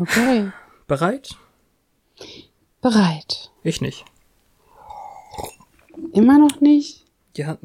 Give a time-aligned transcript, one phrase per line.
[0.00, 0.50] Okay.
[0.86, 1.36] Bereit?
[2.80, 3.50] Bereit.
[3.62, 4.04] Ich nicht.
[6.12, 7.04] Immer noch nicht?
[7.36, 7.58] Ja,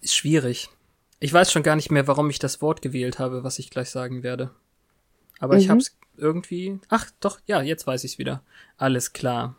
[0.00, 0.68] ist schwierig.
[1.18, 3.90] Ich weiß schon gar nicht mehr, warum ich das Wort gewählt habe, was ich gleich
[3.90, 4.50] sagen werde.
[5.38, 5.72] Aber ich Mhm.
[5.72, 6.78] hab's irgendwie.
[6.88, 8.42] Ach, doch, ja, jetzt weiß ich's wieder.
[8.78, 9.56] Alles klar.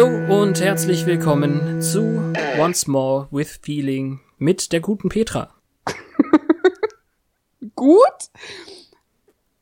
[0.00, 5.54] Hallo und herzlich willkommen zu Once More with Feeling mit der guten Petra.
[7.76, 8.30] Gut.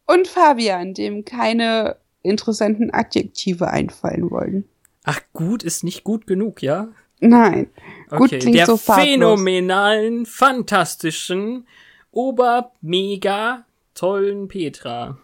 [0.06, 4.68] Und Fabian, dem keine interessanten Adjektive einfallen wollen.
[5.02, 6.86] Ach, gut ist nicht gut genug, ja?
[7.18, 7.66] Nein.
[8.08, 9.08] Gut Okay, klingt der so farblos.
[9.08, 11.66] phänomenalen, fantastischen,
[12.12, 15.18] ober, mega tollen Petra.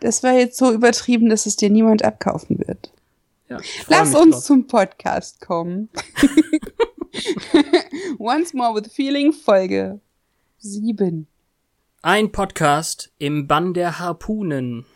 [0.00, 2.91] Das war jetzt so übertrieben, dass es dir niemand abkaufen wird.
[3.52, 4.44] Ja, Lass uns drauf.
[4.44, 5.90] zum Podcast kommen.
[8.18, 10.00] Once More with Feeling, Folge
[10.56, 11.26] 7.
[12.00, 14.86] Ein Podcast im Bann der Harpunen.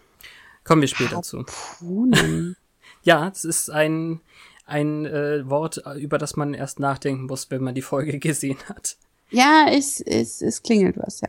[0.65, 1.45] Kommen wir später zu.
[1.79, 2.57] Punen.
[3.03, 4.21] Ja, es ist ein,
[4.65, 8.97] ein äh, Wort, über das man erst nachdenken muss, wenn man die Folge gesehen hat.
[9.31, 11.29] ja, es, es, es klingelt was, ja.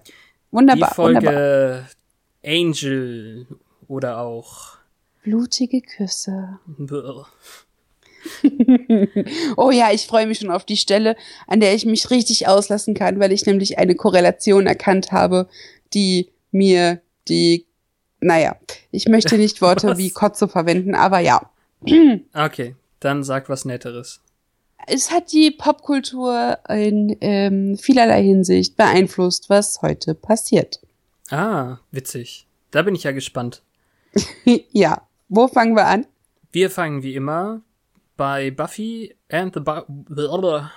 [0.49, 1.87] Wunderbar, die Folge wunderbar.
[2.43, 3.47] Angel
[3.89, 4.76] oder auch
[5.27, 6.59] Blutige Küsse.
[9.55, 11.15] Oh ja, ich freue mich schon auf die Stelle,
[11.47, 15.47] an der ich mich richtig auslassen kann, weil ich nämlich eine Korrelation erkannt habe,
[15.93, 17.65] die mir die,
[18.19, 18.57] naja,
[18.91, 19.97] ich möchte nicht Worte Was?
[19.97, 21.49] wie Kotze verwenden, aber ja.
[22.33, 24.19] Okay, dann sag was Netteres.
[24.87, 30.81] Es hat die Popkultur in ähm, vielerlei Hinsicht beeinflusst, was heute passiert.
[31.29, 32.45] Ah, witzig.
[32.71, 33.61] Da bin ich ja gespannt.
[34.71, 36.05] ja, wo fangen wir an?
[36.51, 37.61] Wir fangen wie immer
[38.15, 40.71] bei Buffy and the Brr.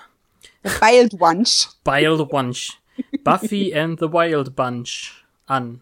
[0.62, 1.68] Wild Bunch.
[1.84, 2.78] Wild Bunch.
[3.24, 5.80] Buffy and the Wild Bunch an.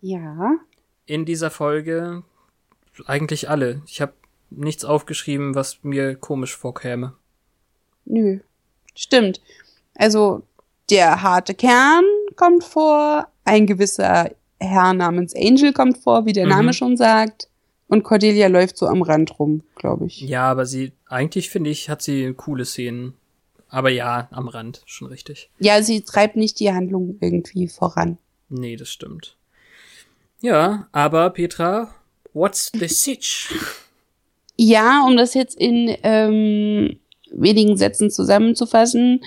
[0.00, 0.54] Ja.
[1.06, 2.22] In dieser Folge
[3.06, 3.82] eigentlich alle.
[3.86, 4.12] Ich habe
[4.50, 7.14] nichts aufgeschrieben, was mir komisch vorkäme.
[8.04, 8.40] Nö.
[8.94, 9.40] Stimmt.
[9.94, 10.42] Also,
[10.90, 12.04] der harte Kern
[12.36, 16.50] kommt vor, ein gewisser Herr namens Angel kommt vor, wie der Mhm.
[16.50, 17.47] Name schon sagt.
[17.88, 20.20] Und Cordelia läuft so am Rand rum, glaube ich.
[20.20, 23.14] Ja, aber sie, eigentlich finde ich, hat sie coole Szenen.
[23.70, 25.50] Aber ja, am Rand, schon richtig.
[25.58, 28.18] Ja, sie treibt nicht die Handlung irgendwie voran.
[28.48, 29.36] Nee, das stimmt.
[30.40, 31.94] Ja, aber Petra,
[32.32, 33.52] what's the sitch?
[34.56, 36.98] Ja, um das jetzt in ähm,
[37.30, 39.24] wenigen Sätzen zusammenzufassen,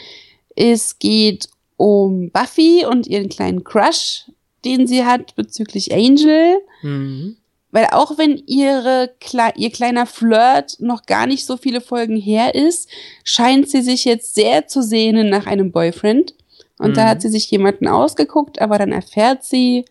[0.56, 4.30] es geht um Buffy und ihren kleinen Crush,
[4.66, 6.60] den sie hat bezüglich Angel.
[6.82, 7.38] Mhm.
[7.72, 9.12] Weil auch wenn ihre
[9.58, 12.90] ihr kleiner Flirt noch gar nicht so viele Folgen her ist,
[13.24, 16.36] scheint sie sich jetzt sehr zu sehnen nach einem Boyfriend.
[16.78, 17.08] Und da Mhm.
[17.10, 19.86] hat sie sich jemanden ausgeguckt, aber dann erfährt sie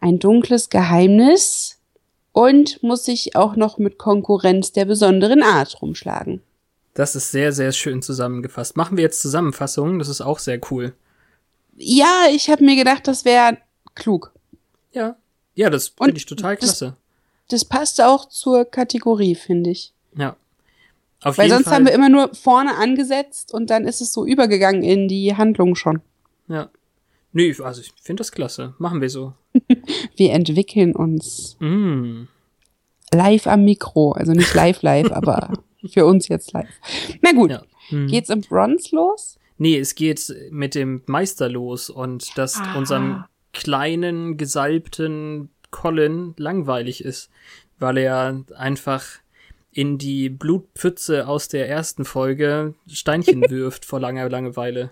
[0.00, 1.78] ein dunkles Geheimnis
[2.32, 6.42] und muss sich auch noch mit Konkurrenz der besonderen Art rumschlagen.
[6.94, 8.76] Das ist sehr, sehr schön zusammengefasst.
[8.76, 10.94] Machen wir jetzt Zusammenfassungen, das ist auch sehr cool.
[11.76, 13.58] Ja, ich habe mir gedacht, das wäre
[13.94, 14.32] klug.
[14.92, 15.16] Ja.
[15.54, 16.96] Ja, das finde ich total klasse.
[17.48, 19.92] Das passt auch zur Kategorie, finde ich.
[20.16, 20.36] Ja.
[21.22, 21.74] Auf Weil sonst Fall.
[21.74, 25.74] haben wir immer nur vorne angesetzt und dann ist es so übergegangen in die Handlung
[25.74, 26.00] schon.
[26.48, 26.68] Ja.
[27.32, 28.74] Nö, also ich finde das klasse.
[28.78, 29.32] Machen wir so.
[30.16, 32.24] Wir entwickeln uns Mm.
[33.12, 34.12] live am Mikro.
[34.12, 35.52] Also nicht live live, aber
[35.90, 36.68] für uns jetzt live.
[37.22, 37.62] Na gut, Ja.
[37.88, 38.06] Hm.
[38.08, 39.38] geht's im Bronze los?
[39.58, 42.76] Nee, es geht mit dem Meister los und dass Ah.
[42.76, 47.28] unserem kleinen, gesalbten Colin langweilig ist,
[47.78, 49.04] weil er einfach
[49.70, 54.90] in die Blutpfütze aus der ersten Folge Steinchen wirft vor langer Langeweile.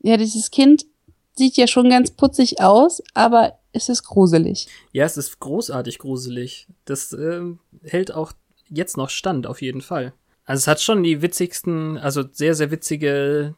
[0.00, 0.86] Ja, dieses Kind
[1.34, 4.68] sieht ja schon ganz putzig aus, aber es ist gruselig.
[4.92, 6.68] Ja, es ist großartig gruselig.
[6.84, 8.32] Das ähm, hält auch
[8.68, 10.12] jetzt noch stand, auf jeden Fall.
[10.44, 13.56] Also es hat schon die witzigsten, also sehr, sehr witzige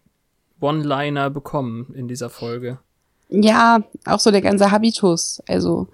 [0.60, 2.78] One-Liner bekommen in dieser Folge.
[3.28, 5.42] Ja, auch so der ganze Habitus.
[5.46, 5.88] Also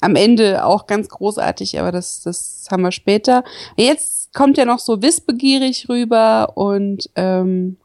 [0.00, 3.44] am Ende auch ganz großartig, aber das, das haben wir später.
[3.76, 7.76] Jetzt kommt er noch so wissbegierig rüber und ähm,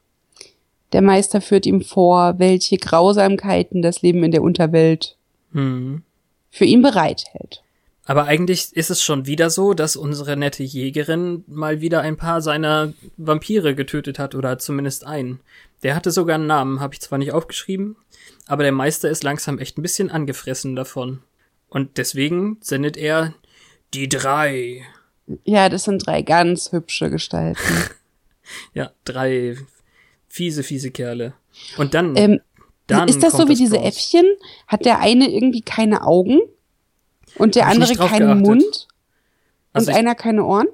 [0.92, 5.16] der Meister führt ihm vor, welche Grausamkeiten das Leben in der Unterwelt
[5.52, 6.02] Hm.
[6.50, 7.62] für ihn bereithält.
[8.06, 12.42] Aber eigentlich ist es schon wieder so, dass unsere nette Jägerin mal wieder ein paar
[12.42, 15.40] seiner Vampire getötet hat oder zumindest einen.
[15.82, 17.96] Der hatte sogar einen Namen, habe ich zwar nicht aufgeschrieben,
[18.46, 21.20] aber der Meister ist langsam echt ein bisschen angefressen davon.
[21.74, 23.34] Und deswegen sendet er
[23.94, 24.84] die drei.
[25.42, 27.60] Ja, das sind drei ganz hübsche Gestalten.
[28.74, 29.56] ja, drei
[30.28, 31.34] fiese, fiese Kerle.
[31.76, 32.16] Und dann.
[32.16, 32.40] Ähm,
[32.86, 33.86] dann ist das so wie diese raus.
[33.86, 34.24] Äffchen?
[34.68, 36.42] Hat der eine irgendwie keine Augen?
[37.34, 38.86] Und der andere keinen Mund?
[39.72, 40.68] Also und einer keine Ohren?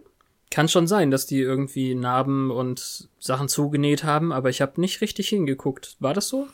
[0.51, 5.01] Kann schon sein, dass die irgendwie Narben und Sachen zugenäht haben, aber ich habe nicht
[5.01, 5.97] richtig hingeguckt.
[5.99, 6.49] War das so?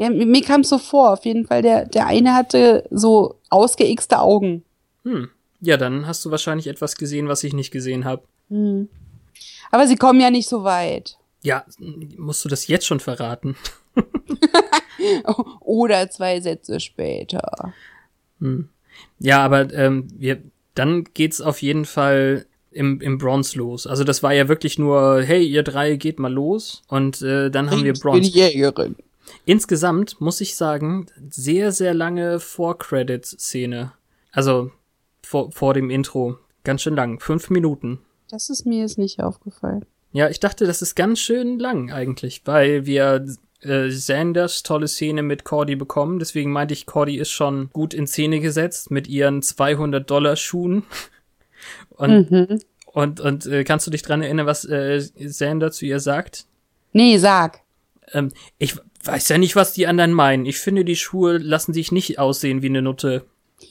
[0.00, 1.60] Ja, mir kam es so vor, auf jeden Fall.
[1.60, 4.64] Der, der eine hatte so ausgeixte Augen.
[5.04, 5.28] Hm.
[5.60, 8.22] Ja, dann hast du wahrscheinlich etwas gesehen, was ich nicht gesehen habe.
[8.48, 8.88] Hm.
[9.70, 11.18] Aber sie kommen ja nicht so weit.
[11.42, 11.66] Ja,
[12.16, 13.56] musst du das jetzt schon verraten?
[15.60, 17.74] Oder zwei Sätze später.
[18.40, 18.70] Hm.
[19.18, 20.40] Ja, aber ähm, wir,
[20.74, 23.86] dann geht's auf jeden Fall im, im Bronze los.
[23.86, 27.70] Also das war ja wirklich nur, hey, ihr drei geht mal los und äh, dann
[27.70, 28.22] haben wir Bronze.
[28.22, 28.96] Bin Jägerin.
[29.44, 33.92] Insgesamt muss ich sagen, sehr, sehr lange Vor-Credits-Szene.
[34.32, 34.70] Also
[35.22, 36.38] vor, vor dem Intro.
[36.64, 37.20] Ganz schön lang.
[37.20, 38.00] Fünf Minuten.
[38.30, 39.84] Das ist mir jetzt nicht aufgefallen.
[40.12, 43.24] Ja, ich dachte, das ist ganz schön lang eigentlich, weil wir
[43.62, 46.18] äh, Sanders tolle Szene mit Cordy bekommen.
[46.18, 50.84] Deswegen meinte ich, Cordy ist schon gut in Szene gesetzt mit ihren 200 Dollar Schuhen.
[51.90, 52.58] Und, mhm.
[52.86, 56.46] und, und äh, kannst du dich dran erinnern, was äh, Sander zu ihr sagt?
[56.94, 57.60] Nee, sag.
[58.12, 60.46] Ähm, ich weiß ja nicht, was die anderen meinen.
[60.46, 63.24] Ich finde, die Schuhe lassen sich nicht aussehen wie eine Nutte.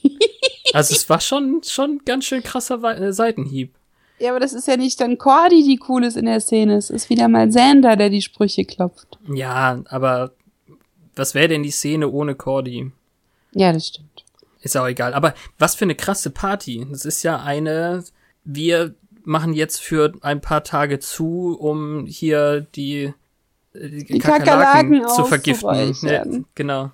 [0.74, 3.74] also es war schon, schon ganz schön krasser äh, Seitenhieb.
[4.20, 6.76] Ja, aber das ist ja nicht dann Cordy, die cool ist in der Szene.
[6.76, 9.18] Es ist wieder mal Sander, der die Sprüche klopft.
[9.34, 10.34] Ja, aber
[11.16, 12.92] was wäre denn die Szene ohne Cordy?
[13.54, 14.26] Ja, das stimmt.
[14.62, 15.14] Ist auch egal.
[15.14, 16.86] Aber was für eine krasse Party.
[16.90, 18.04] Das ist ja eine,
[18.44, 18.94] wir
[19.24, 23.14] machen jetzt für ein paar Tage zu, um hier die,
[23.74, 25.96] die, die Kakerlaken, Kakerlaken zu vergiften.
[26.02, 26.26] Ja,
[26.56, 26.92] genau.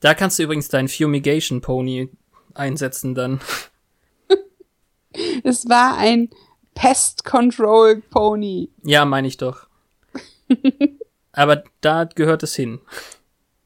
[0.00, 2.10] Da kannst du übrigens deinen Fumigation Pony
[2.54, 3.40] einsetzen dann.
[5.44, 6.30] es war ein
[6.74, 8.70] Pest Control Pony.
[8.84, 9.66] Ja, meine ich doch.
[11.32, 12.80] Aber da gehört es hin.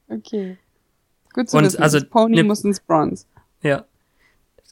[0.07, 0.57] Okay.
[1.33, 3.25] Gut zu Und wissen, also, das Pony ne, muss ins Bronze.
[3.61, 3.85] Ja.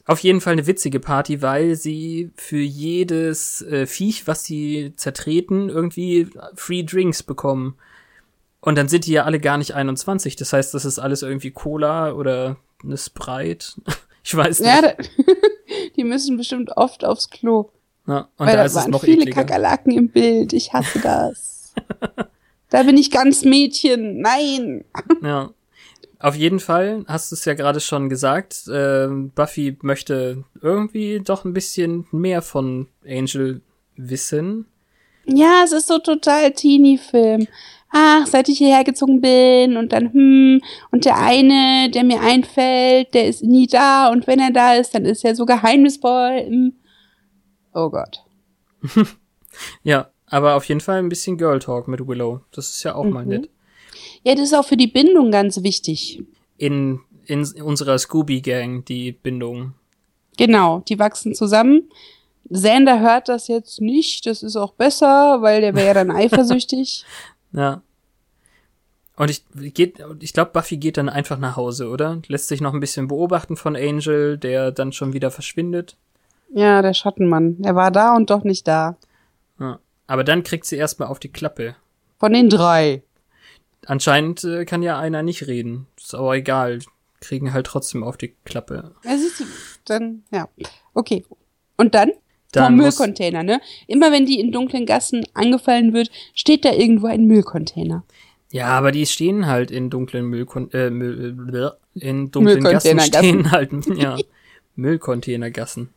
[0.06, 5.68] Auf jeden Fall eine witzige Party, weil sie für jedes äh, Viech, was sie zertreten,
[5.68, 7.76] irgendwie Free Drinks bekommen.
[8.60, 10.36] Und dann sind die ja alle gar nicht 21.
[10.36, 13.80] Das heißt, das ist alles irgendwie Cola oder eine Sprite.
[14.24, 14.68] ich weiß nicht.
[14.68, 14.94] Ja,
[15.96, 17.70] die müssen bestimmt oft aufs Klo.
[18.06, 19.42] Ja, und Weil da, da ist waren es noch viele ekliger.
[19.42, 20.52] Kakerlaken im Bild.
[20.52, 21.74] Ich hasse das.
[22.70, 24.20] da bin ich ganz Mädchen.
[24.20, 24.84] Nein.
[25.22, 25.50] ja.
[26.20, 28.68] Auf jeden Fall hast du es ja gerade schon gesagt.
[28.68, 33.62] Äh, Buffy möchte irgendwie doch ein bisschen mehr von Angel
[33.96, 34.66] wissen.
[35.24, 37.46] Ja, es ist so total Teenie-Film.
[37.90, 40.60] Ach, seit ich hierher gezogen bin und dann, hm,
[40.92, 44.94] und der eine, der mir einfällt, der ist nie da und wenn er da ist,
[44.94, 46.44] dann ist er so geheimnisvoll.
[46.46, 46.72] Hm.
[47.74, 48.22] Oh Gott.
[49.82, 52.42] ja, aber auf jeden Fall ein bisschen Girl Talk mit Willow.
[52.52, 53.10] Das ist ja auch mhm.
[53.10, 53.48] mal nett.
[54.22, 56.22] Ja, das ist auch für die Bindung ganz wichtig.
[56.56, 59.74] In, in unserer Scooby-Gang, die Bindung.
[60.36, 61.90] Genau, die wachsen zusammen.
[62.48, 67.04] Sander hört das jetzt nicht, das ist auch besser, weil der wäre ja dann eifersüchtig.
[67.52, 67.82] Ja.
[69.16, 72.22] Und ich, geht, ich glaube, Buffy geht dann einfach nach Hause, oder?
[72.28, 75.96] Lässt sich noch ein bisschen beobachten von Angel, der dann schon wieder verschwindet.
[76.52, 77.58] Ja, der Schattenmann.
[77.62, 78.96] Er war da und doch nicht da.
[79.58, 79.78] Ja.
[80.06, 81.76] Aber dann kriegt sie erstmal auf die Klappe.
[82.18, 83.02] Von den drei.
[83.86, 85.86] Anscheinend äh, kann ja einer nicht reden.
[85.96, 86.80] Ist aber egal.
[87.20, 88.94] Kriegen halt trotzdem auf die Klappe.
[89.02, 89.44] Du,
[89.84, 90.48] dann, ja.
[90.94, 91.24] Okay.
[91.76, 92.12] Und dann?
[92.52, 93.60] Dann Müllcontainer, ne?
[93.86, 98.04] Immer wenn die in dunklen Gassen angefallen wird, steht da irgendwo ein Müllcontainer.
[98.50, 103.50] Ja, aber die stehen halt in dunklen Müllkon äh, Müll, äh, in dunklen Gassen stehen
[103.52, 104.18] halt ja
[104.74, 105.90] Müllcontainergassen.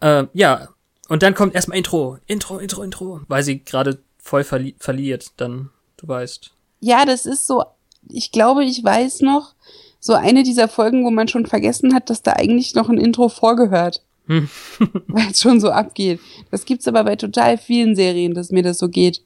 [0.00, 0.68] Äh, ja,
[1.08, 5.70] und dann kommt erstmal Intro, Intro, Intro, Intro, weil sie gerade voll verli verliert, dann,
[5.96, 6.53] du weißt.
[6.84, 7.64] Ja, das ist so,
[8.10, 9.54] ich glaube, ich weiß noch,
[10.00, 13.30] so eine dieser Folgen, wo man schon vergessen hat, dass da eigentlich noch ein Intro
[13.30, 14.02] vorgehört.
[14.26, 14.50] Hm.
[15.06, 16.20] weil es schon so abgeht.
[16.50, 19.22] Das gibt's aber bei total vielen Serien, dass mir das so geht.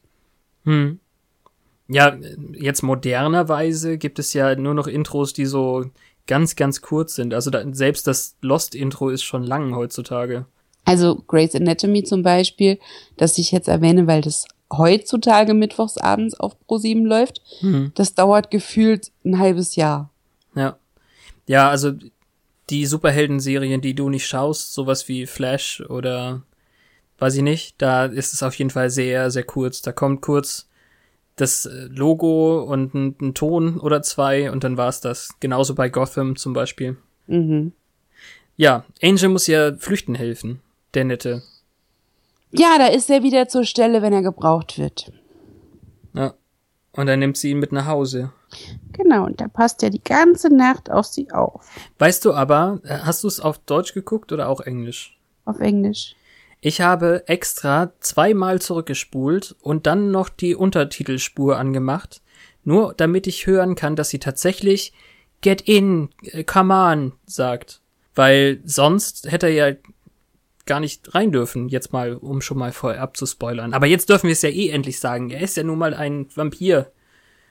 [0.64, 1.00] Hm.
[1.88, 2.16] Ja,
[2.52, 5.84] jetzt modernerweise gibt es ja nur noch Intros, die so
[6.28, 7.34] ganz, ganz kurz sind.
[7.34, 10.46] Also da, selbst das Lost-Intro ist schon lang heutzutage.
[10.84, 12.78] Also Grey's Anatomy zum Beispiel,
[13.16, 17.92] das ich jetzt erwähne, weil das heutzutage mittwochs abends auf Pro7 läuft, mhm.
[17.94, 20.10] das dauert gefühlt ein halbes Jahr.
[20.54, 20.76] Ja.
[21.46, 21.92] Ja, also
[22.68, 26.42] die Superhelden-Serien, die du nicht schaust, sowas wie Flash oder
[27.18, 29.82] weiß ich nicht, da ist es auf jeden Fall sehr, sehr kurz.
[29.82, 30.68] Da kommt kurz
[31.36, 35.30] das äh, Logo und ein, ein Ton oder zwei und dann war's das.
[35.40, 36.96] Genauso bei Gotham zum Beispiel.
[37.26, 37.72] Mhm.
[38.56, 40.60] Ja, Angel muss ja flüchten helfen,
[40.94, 41.42] der Nette.
[42.50, 45.12] Ja, da ist er wieder zur Stelle, wenn er gebraucht wird.
[46.14, 46.34] Ja.
[46.92, 48.32] Und dann nimmt sie ihn mit nach Hause.
[48.92, 51.68] Genau, und da passt er die ganze Nacht auf sie auf.
[51.98, 55.16] Weißt du aber, äh, hast du es auf Deutsch geguckt oder auch Englisch?
[55.44, 56.16] Auf Englisch.
[56.60, 62.20] Ich habe extra zweimal zurückgespult und dann noch die Untertitelspur angemacht,
[62.64, 64.92] nur damit ich hören kann, dass sie tatsächlich
[65.40, 66.08] Get in,
[66.46, 67.80] come on sagt.
[68.16, 69.76] Weil sonst hätte er ja
[70.68, 73.72] gar nicht rein dürfen, jetzt mal, um schon mal vorab zu spoilern.
[73.74, 75.30] Aber jetzt dürfen wir es ja eh endlich sagen.
[75.30, 76.92] Er ist ja nun mal ein Vampir.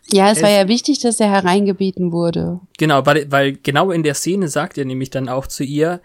[0.09, 2.61] Ja, es war Es- ja wichtig, dass er hereingebeten wurde.
[2.77, 5.99] Genau, weil, weil genau in der Szene sagt er nämlich dann auch zu ihr,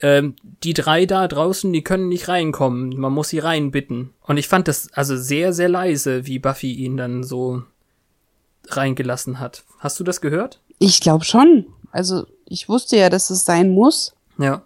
[0.00, 4.10] ähm, die drei da draußen, die können nicht reinkommen, man muss sie reinbitten.
[4.22, 7.64] Und ich fand das also sehr, sehr leise, wie Buffy ihn dann so
[8.68, 9.64] reingelassen hat.
[9.78, 10.60] Hast du das gehört?
[10.78, 11.66] Ich glaube schon.
[11.90, 14.62] Also, ich wusste ja, dass es sein muss, Ja.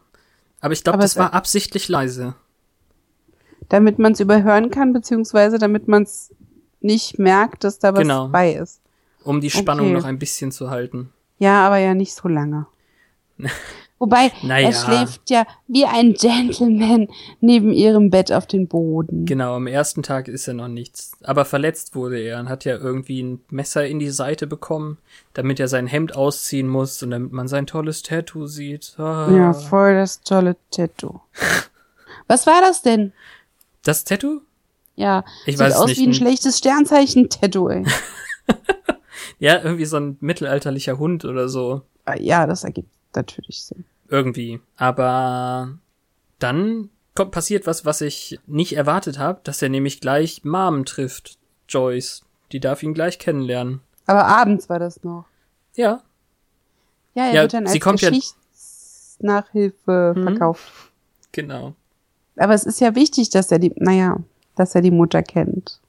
[0.63, 2.35] Aber ich glaube, das es- war absichtlich leise.
[3.69, 6.35] damit man es überhören kann, beziehungsweise damit man es
[6.81, 8.29] nicht merkt, dass da was Genau.
[8.29, 8.81] bei ist.
[9.25, 9.95] Um die Spannung Okay.
[9.95, 11.13] noch ein bisschen zu halten.
[11.39, 12.67] Ja, aber ja nicht so lange.
[14.03, 14.67] Wobei, Naja.
[14.67, 17.07] er schläft ja wie ein Gentleman
[17.41, 19.27] neben ihrem Bett auf den Boden.
[19.27, 21.13] Genau, am ersten Tag ist er noch nichts.
[21.23, 24.99] Aber verletzt wurde er und hat ja irgendwie ein Messer in die Seite bekommen,
[25.35, 28.95] damit er sein Hemd ausziehen muss und damit man sein tolles Tattoo sieht.
[28.99, 29.31] Ah.
[29.31, 31.21] Ja, voll das tolle Tattoo.
[32.27, 33.13] Was war das denn?
[33.85, 34.41] Das Tattoo?
[34.97, 36.01] Ja, Ich sieht aus nicht.
[36.01, 37.85] wie ein schlechtes Sternzeichen-Tattoo, ey.
[39.39, 41.83] Ja, irgendwie so ein mittelalterlicher Hund oder so.
[42.19, 43.85] Ja, das ergibt natürlich Sinn.
[44.13, 44.61] Irgendwie.
[44.77, 45.79] Aber
[46.39, 51.39] dann kommt, passiert was, was ich nicht erwartet habe, dass er nämlich gleich Mom trifft,
[51.69, 52.23] Joyce.
[52.53, 53.81] Die darf ihn gleich kennenlernen.
[54.07, 55.25] Aber abends war das noch.
[55.75, 56.03] Ja,
[57.15, 60.23] Ja, er Ja, wird dann als sie kommt ja- Geschichtsnachhilfe Mhm.
[60.25, 60.71] verkauft.
[61.33, 61.75] genau.
[62.37, 64.17] Aber es ist ja wichtig, dass er die, naja,
[64.57, 65.81] dass er die Mutter kennt.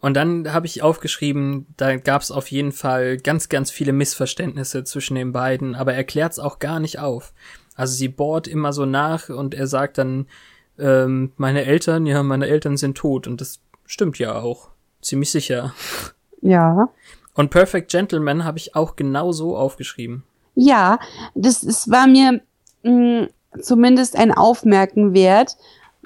[0.00, 4.84] Und dann habe ich aufgeschrieben, da gab es auf jeden Fall ganz, ganz viele Missverständnisse
[4.84, 7.32] zwischen den beiden, aber er klärt's auch gar nicht auf.
[7.74, 10.26] Also sie bohrt immer so nach und er sagt dann,
[10.78, 14.70] ähm, meine Eltern, ja, meine Eltern sind tot und das stimmt ja auch.
[15.00, 15.74] Ziemlich sicher.
[16.42, 16.88] Ja.
[17.34, 20.24] Und Perfect Gentleman habe ich auch genau so aufgeschrieben.
[20.54, 20.98] Ja,
[21.34, 22.40] das ist, war mir
[22.82, 23.28] mh,
[23.60, 25.56] zumindest ein Aufmerken wert,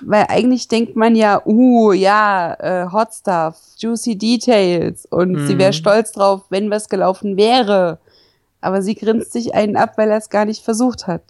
[0.02, 5.70] weil eigentlich denkt man ja, uh, ja, äh, Hot Stuff, Juicy Details und sie wäre
[5.70, 5.74] Mhm.
[5.74, 7.98] stolz drauf, wenn was gelaufen wäre.
[8.60, 11.22] Aber sie grinst sich einen ab, weil er es gar nicht versucht hat.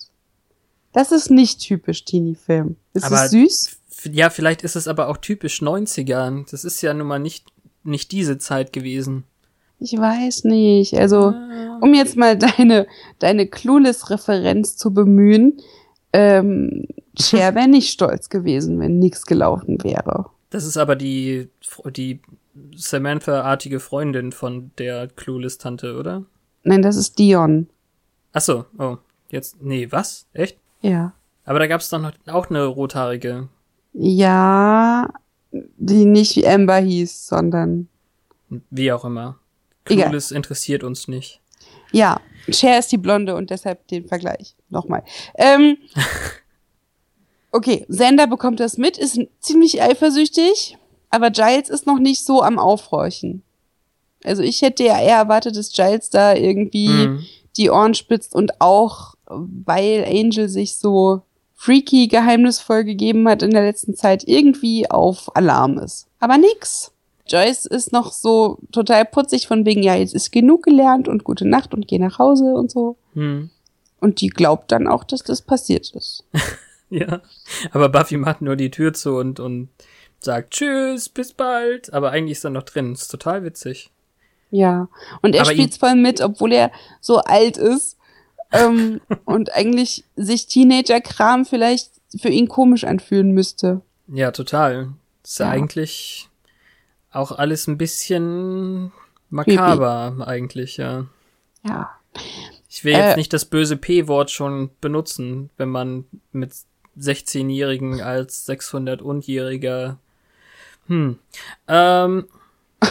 [0.93, 2.77] Das ist nicht typisch Teenie-Film.
[2.95, 3.77] Ist Aber- es süß?
[4.11, 6.45] Ja, vielleicht ist es aber auch typisch 90er.
[6.51, 7.47] Das ist ja nun mal nicht,
[7.85, 9.25] nicht diese Zeit gewesen.
[9.79, 10.95] Ich weiß nicht.
[10.99, 11.35] Also,
[11.81, 12.87] um jetzt mal deine,
[13.19, 15.59] deine Clueless-Referenz zu bemühen,
[16.13, 16.87] ähm,
[17.19, 20.27] Cher wäre nicht stolz gewesen, wenn nichts gelaufen wäre.
[20.51, 21.49] Das ist aber die,
[21.87, 22.21] die
[22.75, 26.25] Samantha-artige Freundin von der Clueless-Tante, oder?
[26.63, 27.69] Nein, das ist Dion.
[28.33, 28.97] Ach so, oh.
[29.31, 30.27] Jetzt, nee, was?
[30.33, 30.59] Echt?
[30.81, 31.13] Ja.
[31.45, 33.49] Aber da gab's doch noch auch eine rothaarige.
[33.93, 35.09] Ja,
[35.53, 37.89] die nicht wie Amber hieß, sondern
[38.71, 39.39] Wie auch immer.
[39.85, 40.07] Egal.
[40.07, 41.41] Clueless interessiert uns nicht.
[41.93, 44.57] ja, Cher ist die Blonde und deshalb den Vergleich.
[44.69, 45.03] Nochmal.
[45.37, 45.77] Ähm,
[47.53, 50.77] okay, Sander bekommt das mit, ist ziemlich eifersüchtig,
[51.11, 53.43] aber Giles ist noch nicht so am Aufhorchen.
[54.25, 57.25] Also ich hätte ja eher erwartet, dass Giles da irgendwie Hm.
[57.57, 61.23] die Ohren spitzt und auch, weil Angel sich so
[61.55, 66.07] freaky geheimnisvoll gegeben hat in der letzten Zeit, irgendwie auf Alarm ist.
[66.19, 66.93] Aber nix.
[67.27, 71.47] Joyce ist noch so total putzig von wegen, ja, jetzt ist genug gelernt und gute
[71.47, 72.97] Nacht und geh nach Hause und so.
[73.15, 73.51] Hm.
[74.01, 76.25] Und die glaubt dann auch, dass das passiert ist.
[76.99, 77.23] Ja.
[77.73, 79.69] Aber Buffy macht nur die Tür zu und, und
[80.19, 81.93] sagt Tschüss, bis bald.
[81.93, 82.93] Aber eigentlich ist er noch drin.
[82.93, 83.91] Ist total witzig.
[84.51, 84.89] Ja.
[85.23, 87.97] Und er Aber spielt's voll mit, obwohl er so alt ist.
[88.53, 93.83] ähm, und eigentlich sich Teenager-Kram vielleicht für ihn komisch anfühlen müsste.
[94.09, 94.89] Ja, total.
[95.23, 95.47] Ist ja.
[95.47, 95.53] Ja.
[95.53, 96.29] eigentlich
[97.13, 98.91] auch alles ein bisschen
[99.29, 101.07] makaber, eigentlich, ja.
[101.65, 101.91] Ja.
[102.69, 103.17] Ich will jetzt Äh.
[103.17, 106.53] nicht das böse P-Wort schon benutzen, wenn man mit
[107.01, 109.97] 16-Jährigen als 600-Unjähriger.
[110.87, 111.19] Hm.
[111.69, 112.29] Ähm,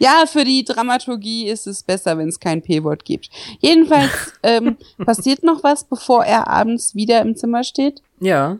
[0.00, 3.30] Ja, für die Dramaturgie ist es besser, wenn es kein P-Wort gibt.
[3.60, 4.10] Jedenfalls
[4.42, 8.02] ähm, passiert noch was, bevor er abends wieder im Zimmer steht.
[8.18, 8.58] Ja,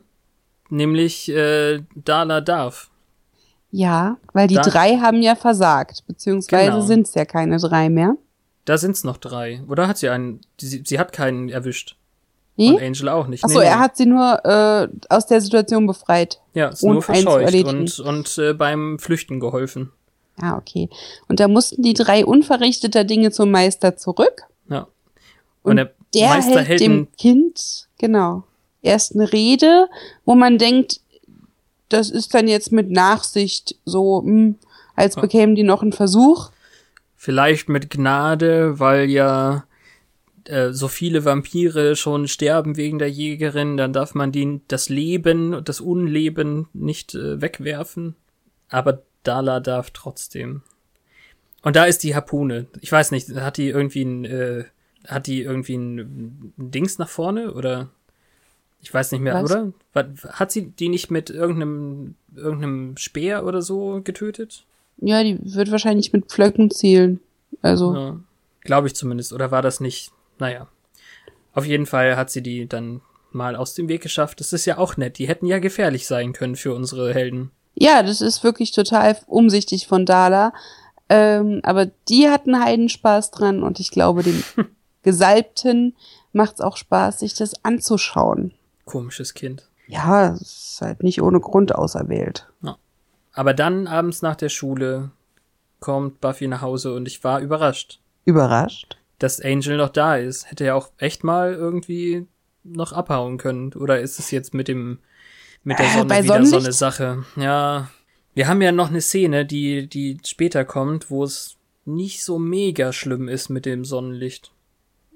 [0.69, 2.91] nämlich äh, Dala darf.
[3.73, 6.81] Ja, weil die Da- drei haben ja versagt, beziehungsweise Genau.
[6.87, 8.15] sind es ja keine drei mehr.
[8.67, 9.63] Da sind's noch drei.
[9.69, 10.41] Oder hat sie einen?
[10.61, 11.97] Sie, sie hat keinen erwischt.
[12.61, 12.73] Nee?
[12.73, 13.43] Und Angel auch nicht.
[13.43, 13.71] Achso, Nee, nee.
[13.71, 16.41] er hat sie nur äh, aus der Situation befreit.
[16.53, 19.91] ja, ist nur verscheucht und, und äh, beim Flüchten geholfen.
[20.39, 20.91] Ah, okay.
[21.27, 24.43] Und da mussten die drei unverrichteter Dinge zum Meister zurück.
[24.69, 24.89] Ja.
[25.63, 28.45] Und, der, der Meister hält hält dem Kind, genau,
[28.83, 29.89] erst eine Rede,
[30.27, 31.01] wo man denkt,
[31.89, 34.57] das ist dann jetzt mit Nachsicht so, hm,
[34.97, 36.51] als bekämen die noch einen Versuch.
[37.17, 39.65] Vielleicht mit Gnade, weil ja
[40.45, 45.55] äh, so viele Vampire schon sterben wegen der Jägerin, dann darf man die, das Leben
[45.55, 48.17] und das Unleben nicht äh, wegwerfen.
[48.69, 50.63] Aber Dala darf trotzdem.
[51.63, 52.67] Und da ist die Harpune.
[52.81, 54.65] Ich weiß nicht, hat die irgendwie ein, äh,
[55.07, 57.89] hat die irgendwie ein, Dings nach vorne oder?
[58.83, 59.51] Ich weiß nicht mehr, Was?
[59.51, 59.73] oder?
[60.31, 64.65] Hat sie die nicht mit irgendeinem, irgendeinem Speer oder so getötet?
[64.97, 67.21] Ja, die wird wahrscheinlich mit Pflöcken zielen.
[67.61, 68.21] Also, Ja,
[68.63, 69.33] Glaube ich zumindest.
[69.33, 70.13] Oder war das nicht?
[70.41, 70.67] Naja.
[71.53, 73.01] Auf jeden Fall hat sie die dann
[73.33, 74.41] mal aus dem Weg geschafft.
[74.41, 75.19] Das ist ja auch nett.
[75.19, 77.51] Die hätten ja gefährlich sein können für unsere Helden.
[77.75, 80.53] ja, das ist wirklich total umsichtig von Dala.
[81.09, 84.43] Ähm, aber die hatten Heidenspaß dran und ich glaube, dem
[85.03, 85.97] Gesalbten
[86.33, 88.53] macht's auch Spaß, sich das anzuschauen.
[88.85, 89.69] Komisches Kind.
[89.89, 90.41] Ja, es
[90.73, 92.47] ist halt nicht ohne Grund auserwählt.
[93.33, 95.13] Aber dann abends nach der Schule
[95.79, 98.99] kommt Buffy nach Hause und ich war überrascht, Überrascht?
[99.21, 100.51] Dass Angel noch da ist.
[100.51, 102.27] Hätte ja auch echt mal irgendwie
[102.65, 103.73] noch abhauen können.
[103.75, 104.99] Oder ist es jetzt mit dem
[105.63, 107.25] mit der Äh, Sonne bei wieder so eine Sache?
[107.37, 107.91] Ja.
[108.35, 112.93] Wir haben ja noch eine Szene, die die später kommt, wo es nicht so mega
[112.93, 114.53] schlimm ist mit dem Sonnenlicht.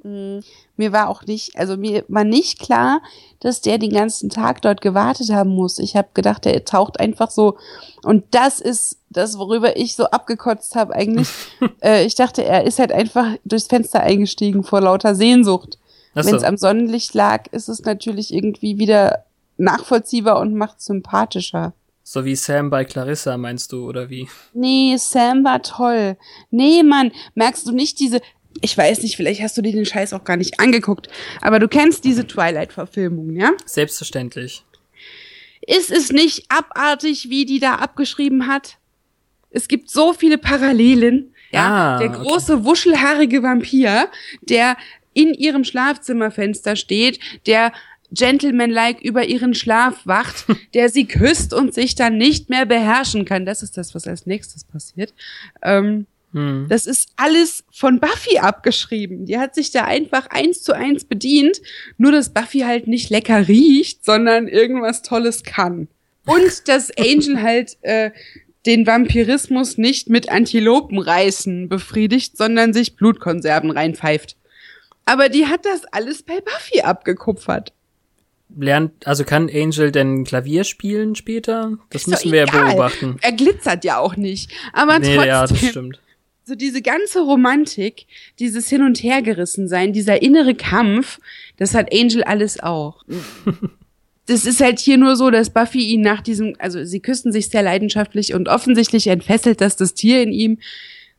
[0.04, 3.00] Mir war auch nicht, also mir war nicht klar,
[3.40, 5.78] dass der den ganzen Tag dort gewartet haben muss.
[5.78, 7.56] Ich habe gedacht, der taucht einfach so.
[8.02, 11.28] Und das ist das, worüber ich so abgekotzt habe eigentlich.
[11.82, 15.78] äh, ich dachte, er ist halt einfach durchs Fenster eingestiegen vor lauter Sehnsucht.
[16.14, 16.36] Ach Wenn so.
[16.36, 19.24] es am Sonnenlicht lag, ist es natürlich irgendwie wieder
[19.56, 21.72] nachvollziehbar und macht sympathischer.
[22.02, 24.28] So wie Sam bei Clarissa, meinst du, oder wie?
[24.52, 26.18] Nee, Sam war toll.
[26.50, 28.20] Nee, Mann, merkst du nicht diese.
[28.60, 31.08] Ich weiß nicht, vielleicht hast du dir den Scheiß auch gar nicht angeguckt,
[31.40, 33.50] aber du kennst diese Twilight-Verfilmung, ja?
[33.66, 34.64] Selbstverständlich.
[35.66, 38.76] Ist es nicht abartig, wie die da abgeschrieben hat?
[39.50, 41.34] Es gibt so viele Parallelen.
[41.52, 42.18] Ja, Ah, der okay.
[42.22, 44.08] große wuschelhaarige Vampir,
[44.42, 44.76] der
[45.12, 47.72] in ihrem Schlafzimmerfenster steht, der
[48.10, 53.46] gentlemanlike über ihren Schlaf wacht, der sie küsst und sich dann nicht mehr beherrschen kann.
[53.46, 55.14] Das ist das, was als nächstes passiert.
[55.62, 56.66] Ähm, Hm.
[56.68, 59.24] das ist alles von Buffy abgeschrieben.
[59.24, 61.62] Die hat sich da einfach eins zu eins bedient,
[61.96, 65.86] nur dass Buffy halt nicht lecker riecht, sondern irgendwas Tolles kann.
[66.26, 68.10] Und dass Angel halt äh,
[68.66, 74.36] den Vampirismus nicht mit Antilopenreißen befriedigt, sondern sich Blutkonserven reinpfeift.
[75.04, 77.72] Aber die hat das alles bei Buffy abgekupfert.
[78.56, 81.78] Lernt, also kann Angel denn Klavier spielen später?
[81.90, 83.18] Das Ist müssen wir ja beobachten.
[83.20, 84.50] Er glitzert ja auch nicht.
[84.72, 85.28] Aber Nee, trotzdem.
[85.28, 86.00] ja, das stimmt.
[86.44, 88.06] So diese ganze Romantik,
[88.38, 91.18] dieses Hin- und Hergerissen sein, dieser innere Kampf,
[91.56, 93.02] das hat Angel alles auch.
[94.26, 97.50] Das ist halt hier nur so, dass Buffy ihn nach diesem, also sie küssen sich
[97.50, 100.60] sehr leidenschaftlich und offensichtlich entfesselt das das Tier in ihm,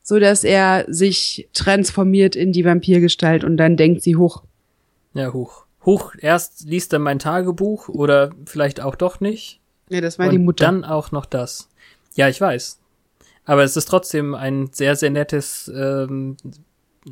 [0.02, 4.42] so dass er sich transformiert in die Vampirgestalt und dann denkt sie hoch.
[5.14, 5.66] Ja, hoch.
[5.84, 9.60] Hoch, erst liest er mein Tagebuch oder vielleicht auch doch nicht.
[9.88, 10.64] Ja, das war und die Mutter.
[10.64, 11.68] dann auch noch das.
[12.16, 12.80] Ja, ich weiß.
[13.46, 16.36] Aber es ist trotzdem ein sehr, sehr nettes, ähm,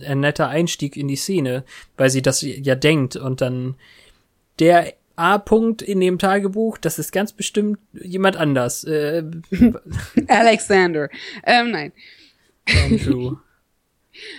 [0.05, 1.64] ein netter Einstieg in die Szene,
[1.97, 3.77] weil sie das ja denkt und dann
[4.59, 8.85] der A-Punkt in dem Tagebuch, das ist ganz bestimmt jemand anders.
[8.85, 9.23] Äh,
[10.29, 11.09] Alexander.
[11.44, 11.92] Ähm, nein.
[12.85, 13.37] Andrew.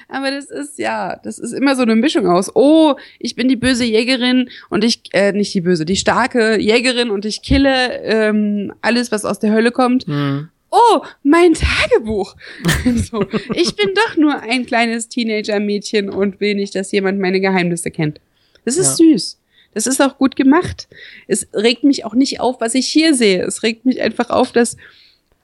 [0.07, 2.51] Aber das ist ja, das ist immer so eine Mischung aus.
[2.55, 7.09] Oh, ich bin die böse Jägerin und ich, äh, nicht die böse, die starke Jägerin
[7.09, 10.05] und ich kille ähm, alles, was aus der Hölle kommt.
[10.05, 10.49] hm.
[10.77, 12.35] Oh, mein Tagebuch.
[13.09, 17.91] so, ich bin doch nur ein kleines Teenager-Mädchen und will nicht, dass jemand meine Geheimnisse
[17.91, 18.19] kennt.
[18.65, 19.11] Das ist Ja.
[19.13, 19.39] süß.
[19.73, 20.87] Das ist auch gut gemacht.
[21.27, 23.41] Es regt mich auch nicht auf, was ich hier sehe.
[23.43, 24.75] Es regt mich einfach auf, dass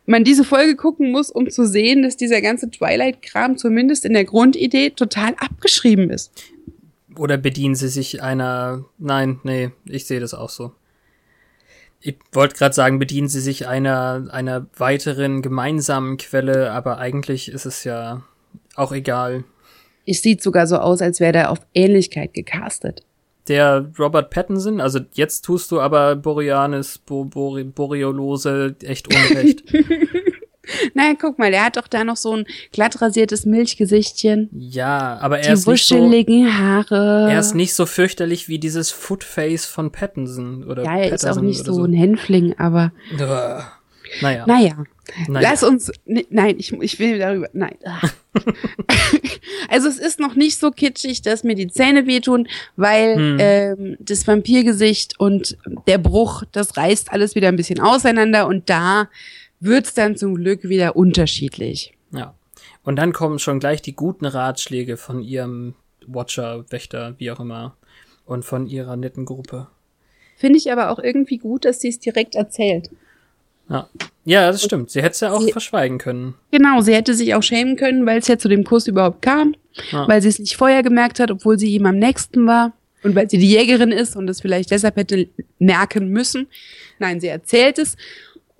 [0.05, 4.25] man diese Folge gucken muss, um zu sehen, dass dieser ganze Twilight-Kram zumindest in der
[4.25, 6.31] Grundidee total abgeschrieben ist.
[7.17, 8.85] Oder bedienen sie sich einer.
[8.97, 10.71] Nein, nee, ich sehe das auch so.
[12.01, 17.65] Ich wollte gerade sagen, bedienen sie sich einer, einer weiteren gemeinsamen Quelle, aber eigentlich ist
[17.65, 18.23] es ja
[18.75, 19.43] auch egal.
[20.05, 23.05] Es sieht sogar so aus, als wäre der auf Ähnlichkeit gecastet.
[23.47, 29.63] Der Robert Pattinson, also jetzt tust du aber Boreanis, Bo Bore Boreolose echt unrecht.
[30.93, 34.49] Naja, guck mal, der hat doch da noch so ein glatt rasiertes Milchgesichtchen.
[34.53, 37.27] ja, aber er Die ist nicht so, wuscheligen Haare.
[37.31, 41.29] er ist nicht so fürchterlich wie dieses Footface von Pattinson oder ja, er ist auch
[41.29, 42.91] Patterson nicht oder so ein Hänfling, aber.
[44.21, 44.45] Naja.
[44.45, 44.83] naja.
[45.27, 45.49] Naja.
[45.49, 47.75] Lass uns, ne, nein, ich, ich will darüber, nein.
[49.69, 53.37] Also es ist noch nicht so kitschig, dass mir die Zähne wehtun, weil Hm.
[53.39, 55.57] ähm, das Vampirgesicht und
[55.87, 59.07] der Bruch, das reißt alles wieder ein bisschen auseinander und da
[59.61, 61.93] wird's dann zum Glück wieder unterschiedlich.
[62.11, 62.33] Ja.
[62.83, 65.75] Und dann kommen schon gleich die guten Ratschläge von ihrem
[66.07, 67.75] Watcher, Wächter, wie auch immer.
[68.25, 69.67] Und von ihrer netten Gruppe.
[70.37, 72.89] Finde ich aber auch irgendwie gut, dass sie es direkt erzählt.
[73.69, 73.87] Ja.
[74.25, 74.89] Ja, das stimmt.
[74.91, 76.35] Sie hätte es ja auch Sie- verschweigen können.
[76.51, 79.55] Genau, sie hätte sich auch schämen können, weil es ja zu dem Kuss überhaupt kam,
[79.91, 80.07] Ja.
[80.07, 83.29] weil sie es nicht vorher gemerkt hat, obwohl sie ihm am nächsten war und weil
[83.29, 85.27] sie die Jägerin ist und es vielleicht deshalb hätte
[85.59, 86.47] merken müssen.
[86.99, 87.95] Nein, sie erzählt es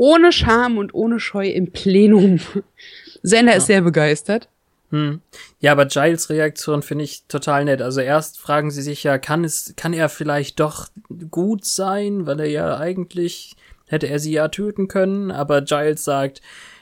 [0.02, 2.40] ohne Scham und ohne Scheu im Plenum.
[3.22, 4.50] Sender ist sehr begeistert.
[4.90, 5.22] Hm.
[5.60, 7.84] Ja, aber Giles Reaktion finde ich total nett.
[7.84, 10.88] Also erst fragen sie sich ja, kann es, kann er vielleicht doch
[11.30, 16.42] gut sein, weil er ja eigentlich hätte er sie ja töten können, aber Giles sagt,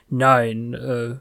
[0.10, 1.16] nein, äh,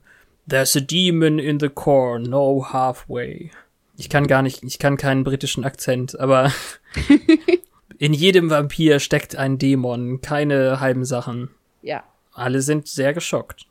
[0.49, 3.51] there's a demon in the core, no halfway.
[3.97, 6.53] Ich kann gar nicht, ich kann keinen britischen Akzent, aber
[7.99, 11.51] in jedem Vampir steckt ein Dämon, keine halben Sachen.
[11.83, 12.05] Ja.
[12.33, 13.67] Alle sind sehr geschockt.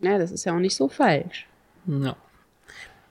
[0.00, 1.46] Ja, das ist ja auch nicht so falsch.
[1.86, 2.16] Ja.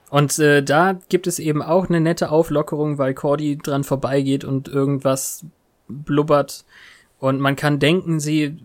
[0.09, 4.67] Und äh, da gibt es eben auch eine nette Auflockerung, weil Cordy dran vorbeigeht und
[4.69, 5.45] irgendwas
[5.89, 6.63] blubbert.
[7.19, 8.57] Und man kann denken, sie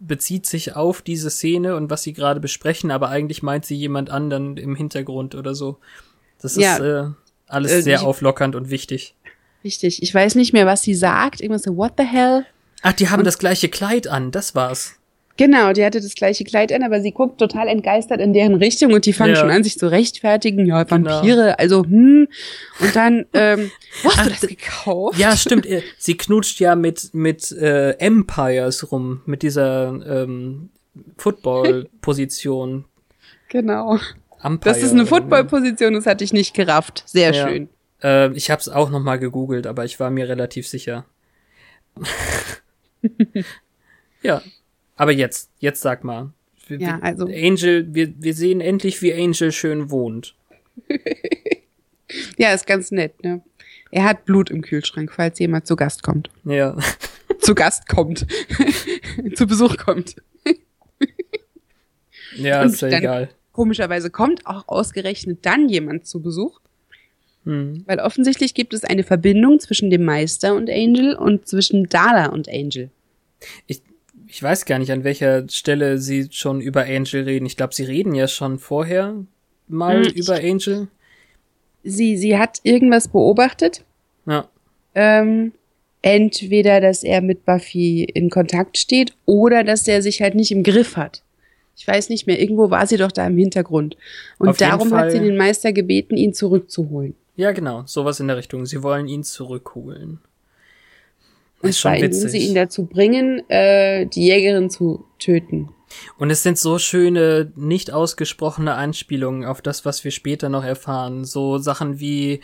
[0.00, 4.10] bezieht sich auf diese Szene und was sie gerade besprechen, aber eigentlich meint sie jemand
[4.10, 5.78] anderen im Hintergrund oder so.
[6.40, 6.74] Das Ja.
[6.74, 7.04] ist äh,
[7.46, 9.14] alles Äh, sehr ich- auflockernd und wichtig.
[9.64, 10.02] Richtig.
[10.02, 11.40] Ich weiß nicht mehr, was sie sagt.
[11.40, 12.44] Irgendwas so, what the hell?
[12.82, 14.96] Ach, die haben das gleiche Kleid an, das war's.
[15.38, 18.92] Genau, die hatte das gleiche Kleid an, aber sie guckt total entgeistert in deren Richtung
[18.92, 19.40] und die fangen Ja.
[19.40, 20.66] schon an, sich zu rechtfertigen.
[20.66, 21.10] Ja, Genau.
[21.10, 22.28] Vampire, also, hm.
[22.80, 23.70] Und dann, ähm,
[24.02, 25.18] wo hast du das gekauft?
[25.18, 25.64] Ja, stimmt.
[25.66, 30.68] äh, Sie knutscht ja mit, mit äh, Empires rum, mit dieser ähm,
[31.16, 32.84] Football-Position.
[33.48, 33.98] Genau.
[34.42, 35.06] Umpire Das ist eine.
[35.06, 37.04] Football-Position, das hatte ich nicht gerafft.
[37.06, 37.48] Sehr Ja.
[37.48, 37.68] schön.
[38.02, 41.04] Äh, ich habe es auch noch mal gegoogelt, aber ich war mir relativ sicher.
[44.22, 44.42] ja,
[44.96, 46.32] aber jetzt, jetzt sag mal.
[46.68, 50.34] Wir- Ja, also- Angel, wir, wir sehen endlich, wie Angel schön wohnt.
[52.36, 53.40] Ja, ist ganz nett, ne?
[53.90, 56.28] Er hat Blut im Kühlschrank, falls jemand zu Gast kommt.
[56.44, 56.76] Ja,
[57.40, 58.26] zu Gast kommt.
[59.34, 60.16] zu Besuch kommt.
[62.36, 63.30] ja, ist ja egal.
[63.52, 66.60] Komischerweise kommt auch ausgerechnet dann jemand zu Besuch,
[67.44, 67.82] Hm.
[67.86, 72.48] weil offensichtlich gibt es eine Verbindung zwischen dem Meister und Angel und zwischen Dala und
[72.48, 72.90] Angel.
[73.66, 73.82] Ich,
[74.32, 77.44] ich weiß gar nicht, an welcher Stelle sie schon über Angel reden.
[77.44, 79.14] Ich glaube, sie reden ja schon vorher
[79.68, 80.88] mal Hm, über Angel.
[81.84, 83.84] Sie, sie hat irgendwas beobachtet.
[84.26, 84.48] Ja,
[84.94, 85.52] Ähm,
[86.00, 90.62] entweder, dass er mit Buffy in Kontakt steht oder dass er sich halt nicht im
[90.62, 91.22] Griff hat.
[91.76, 92.40] Ich weiß nicht mehr.
[92.40, 93.96] Irgendwo war sie doch da im Hintergrund.
[94.38, 97.14] Und Auf darum hat sie den Meister gebeten, ihn zurückzuholen.
[97.36, 98.64] ja, genau, sowas in der Richtung.
[98.66, 100.20] Sie wollen ihn zurückholen.
[101.62, 105.70] Und zwar indem sie ihn dazu bringen, äh, die Jägerin zu töten.
[106.18, 111.24] Und es sind so schöne, nicht ausgesprochene Anspielungen auf das, was wir später noch erfahren.
[111.24, 112.40] So Sachen wie,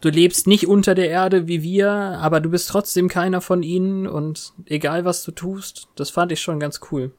[0.00, 4.06] du lebst nicht unter der Erde wie wir, aber du bist trotzdem keiner von ihnen
[4.06, 7.12] und egal was du tust, das fand ich schon ganz cool.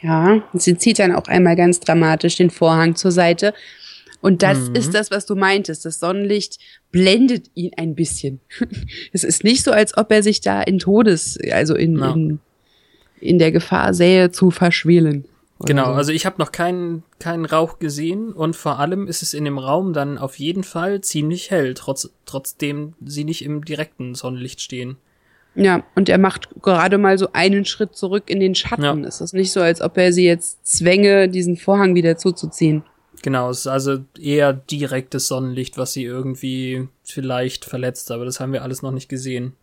[0.00, 3.52] Ja, sie zieht dann auch einmal ganz dramatisch den Vorhang zur Seite.
[4.20, 4.74] Und das Mhm.
[4.74, 5.84] ist das, was du meintest.
[5.84, 6.58] Das Sonnenlicht
[6.90, 8.40] blendet ihn ein bisschen.
[9.12, 12.12] es ist nicht so, als ob er sich da in Todes, also in, Ja.
[12.12, 12.40] in,
[13.20, 15.24] in der Gefahr sähe, zu verschwelen.
[15.64, 15.92] Genau, so.
[15.92, 19.58] also ich habe noch keinen keinen Rauch gesehen und vor allem ist es in dem
[19.58, 24.98] Raum dann auf jeden Fall ziemlich hell, trotz, trotzdem sie nicht im direkten Sonnenlicht stehen.
[25.56, 28.84] Ja, und er macht gerade mal so einen Schritt zurück in den Schatten.
[28.84, 28.96] Ja.
[29.08, 32.84] Es ist nicht so, als ob er sie jetzt zwänge, diesen Vorhang wieder zuzuziehen.
[33.22, 38.52] Genau, es ist also eher direktes Sonnenlicht, was sie irgendwie vielleicht verletzt, aber das haben
[38.52, 39.54] wir alles noch nicht gesehen.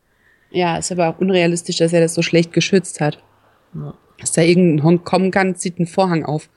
[0.51, 3.21] Ja, ist aber auch unrealistisch, dass er das so schlecht geschützt hat.
[3.73, 3.93] Ja.
[4.19, 6.49] Dass da irgendein Honk kommen kann, zieht einen Vorhang auf.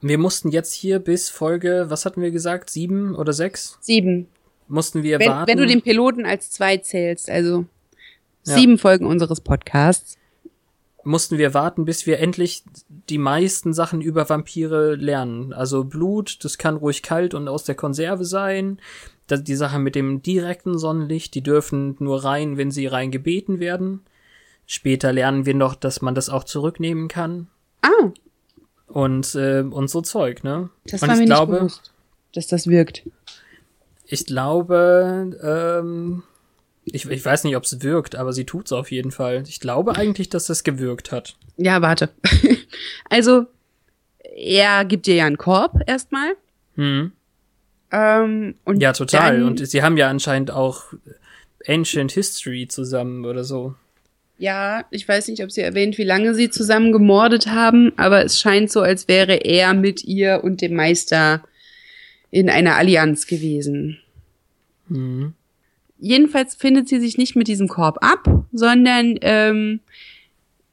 [0.00, 3.78] Wir mussten jetzt hier bis Folge, was hatten wir gesagt, sieben oder sechs?
[3.80, 4.28] Sieben.
[4.68, 5.50] Mussten wir Wenn, warten.
[5.50, 7.64] wenn du den Piloten als zwei zählst, also
[8.44, 8.54] Ja.
[8.56, 10.16] Sieben Folgen unseres Podcasts.
[11.04, 12.64] Mussten wir warten, bis wir endlich
[13.08, 15.52] die meisten Sachen über Vampire lernen.
[15.52, 18.80] Also Blut, das kann ruhig kalt und aus der Konserve sein.
[19.30, 24.00] Die Sache mit dem direkten Sonnenlicht, die dürfen nur rein, wenn sie rein gebeten werden.
[24.66, 27.48] Später lernen wir noch, dass man das auch zurücknehmen kann.
[27.82, 28.10] Ah,
[28.86, 30.70] Und, äh, und so Zeug, ne?
[30.86, 31.92] das und war ich mir glaube, nicht bewusst,
[32.34, 33.02] dass das wirkt.
[34.06, 36.22] ich glaube, ähm,
[36.84, 39.44] ich, ich weiß nicht, ob es wirkt, aber sie tut's auf jeden Fall.
[39.48, 41.36] Ich glaube eigentlich, dass das gewirkt hat.
[41.56, 42.10] Ja, warte.
[43.10, 43.46] also,
[44.36, 46.36] er gibt dir ja einen Korb erstmal.
[46.76, 47.12] Hm.
[47.92, 49.42] Ähm, und Ja, total.
[49.44, 50.84] Und sie haben ja anscheinend auch
[51.66, 53.74] Ancient History zusammen oder so.
[54.36, 58.38] ja, ich weiß nicht, ob sie erwähnt, wie lange sie zusammen gemordet haben, aber es
[58.38, 61.42] scheint so, als wäre er mit ihr und dem Meister
[62.30, 64.00] in einer Allianz gewesen.
[64.88, 65.34] Mhm.
[66.04, 69.80] Jedenfalls findet sie sich nicht mit diesem Korb ab, sondern ähm,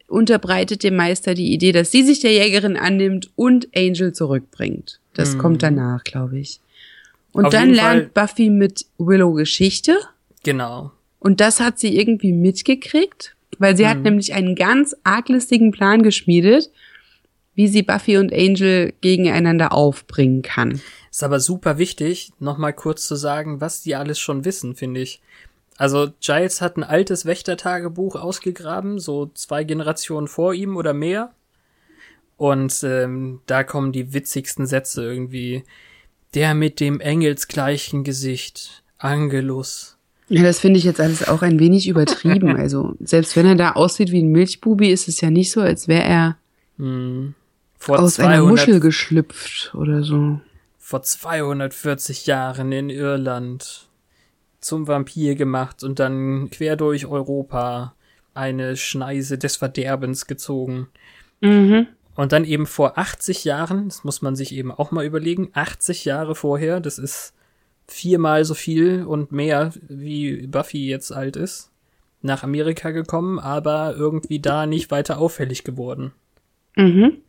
[0.08, 5.00] unterbreitet dem Meister die Idee, dass sie sich der Jägerin annimmt und Angel zurückbringt.
[5.14, 5.40] Das Mhm.
[5.40, 6.60] kommt danach, glaube ich.
[7.32, 9.96] Und Auf dann lernt Buffy mit Willow Geschichte.
[10.44, 10.92] Genau.
[11.20, 14.04] Und das hat sie irgendwie mitgekriegt, weil sie hat Mhm.
[14.04, 16.70] nämlich einen ganz arglistigen Plan geschmiedet,
[17.56, 20.82] wie sie Buffy und Angel gegeneinander aufbringen kann.
[21.12, 25.22] Ist aber super wichtig, nochmal kurz zu sagen, was die alles schon wissen, finde ich.
[25.78, 31.32] Also Giles hat ein altes Wächtertagebuch ausgegraben, so zwei Generationen vor ihm oder mehr.
[32.38, 35.64] Und ähm, da kommen die witzigsten Sätze irgendwie.
[36.34, 39.98] Der mit dem engelsgleichen Gesicht, Angelus.
[40.30, 42.56] Ja, das finde ich jetzt alles auch ein wenig übertrieben.
[42.58, 45.88] Also, selbst wenn er da aussieht wie ein Milchbubi, ist es ja nicht so, als
[45.88, 46.38] wäre er
[46.78, 47.36] Hm.
[47.88, 50.40] Aus einer 200, Muschel geschlüpft oder so.
[50.82, 53.88] Vor 240 Jahren in Irland
[54.60, 57.94] zum Vampir gemacht und dann quer durch Europa
[58.34, 60.90] eine Schneise des Verderbens gezogen.
[61.40, 61.88] Mhm.
[62.16, 66.04] Und dann eben vor 80 Jahren, das muss man sich eben auch mal überlegen, 80
[66.04, 67.34] Jahre vorher, das ist
[67.88, 71.72] viermal so viel und mehr, wie Buffy jetzt alt ist,
[72.22, 76.12] nach Amerika gekommen, aber irgendwie da nicht weiter auffällig geworden.
[76.76, 77.22] Mhm.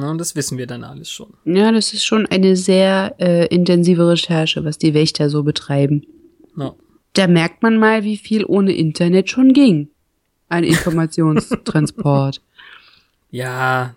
[0.00, 1.34] Na, und das wissen wir dann alles schon.
[1.44, 6.06] Ja, das ist schon eine sehr äh, intensive Recherche, was die Wächter so betreiben.
[6.56, 6.74] Ja.
[7.14, 9.88] Da merkt man mal, wie viel ohne Internet schon ging.
[10.48, 12.40] An Informationstransport.
[13.30, 13.94] Ja,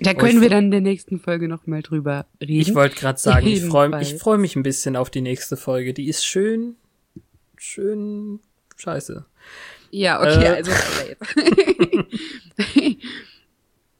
[0.00, 2.52] Da können ich- wir dann in der nächsten Folge noch mal drüber reden.
[2.60, 5.92] ich wollte gerade sagen, ich freue ich freu mich ein bisschen auf die nächste Folge.
[5.92, 6.76] Die ist schön,
[7.58, 8.40] schön
[8.76, 9.26] scheiße.
[9.90, 10.48] Ja, okay, Äh.
[10.48, 10.70] also.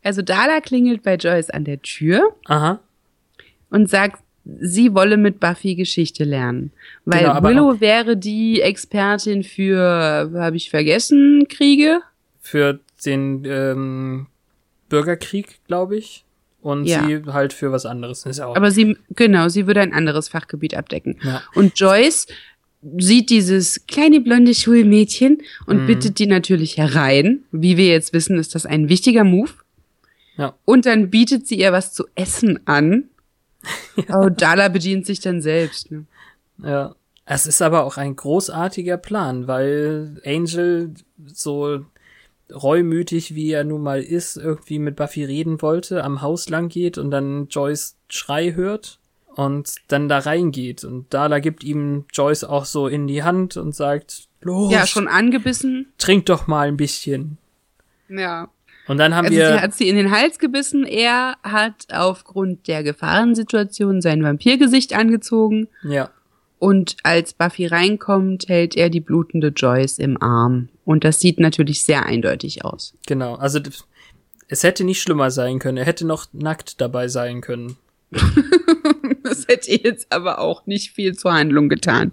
[0.02, 2.80] also Dala klingelt bei Joyce an der Tür Aha.
[3.70, 4.22] und sagt,
[4.60, 6.72] sie wolle mit Buffy Geschichte lernen.
[7.04, 12.00] Weil Genau, Willow wäre die Expertin für, habe ich vergessen, Kriege.
[12.40, 14.26] Für den ähm,
[14.88, 16.24] Bürgerkrieg, glaube ich.
[16.62, 17.04] Und Ja.
[17.06, 18.26] sie halt für was anderes.
[18.26, 18.54] Ist auch.
[18.56, 21.18] Aber sie, genau, sie würde ein anderes Fachgebiet abdecken.
[21.22, 21.42] Ja.
[21.54, 22.26] Und Joyce
[22.98, 25.86] sieht dieses kleine blonde Schulmädchen und Mhm.
[25.86, 27.40] bittet die natürlich herein.
[27.52, 29.50] Wie wir jetzt wissen, ist das ein wichtiger Move.
[30.40, 30.54] Ja.
[30.64, 33.04] Und dann bietet sie ihr was zu essen an.
[34.08, 35.90] Oh, Dala bedient sich dann selbst.
[35.90, 36.06] Ne?
[36.62, 36.94] Ja.
[37.26, 40.94] Es ist aber auch ein großartiger Plan, weil Angel
[41.26, 41.84] so
[42.50, 46.96] reumütig, wie er nun mal ist, irgendwie mit Buffy reden wollte, am Haus lang geht
[46.96, 50.82] und dann Joyce Schrei hört und dann da reingeht.
[50.82, 55.06] Und Dala gibt ihm Joyce auch so in die Hand und sagt, los, Ja, schon
[55.06, 55.92] angebissen.
[55.98, 57.36] trink doch mal ein bisschen.
[58.08, 58.48] Ja.
[58.88, 60.84] Und dann haben Also wir, sie hat sie in den Hals gebissen.
[60.84, 65.68] Er hat aufgrund der Gefahrensituation sein Vampirgesicht angezogen.
[65.84, 66.10] ja,
[66.58, 70.68] Und als Buffy reinkommt, hält er die blutende Joyce im Arm.
[70.84, 72.94] Und das sieht natürlich sehr eindeutig aus.
[73.06, 73.34] genau.
[73.36, 73.60] Also
[74.48, 75.76] es hätte nicht schlimmer sein können.
[75.78, 77.76] Er hätte noch nackt dabei sein können.
[79.22, 82.12] Das hätte jetzt aber auch nicht viel zur Handlung getan.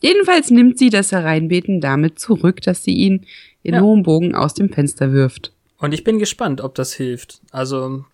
[0.00, 3.24] Jedenfalls nimmt sie das Hereinbeten damit zurück, dass sie ihn
[3.62, 3.80] in Ja.
[3.80, 5.52] hohem Bogen aus dem Fenster wirft.
[5.80, 7.40] Und ich bin gespannt, ob das hilft.
[7.50, 8.04] Also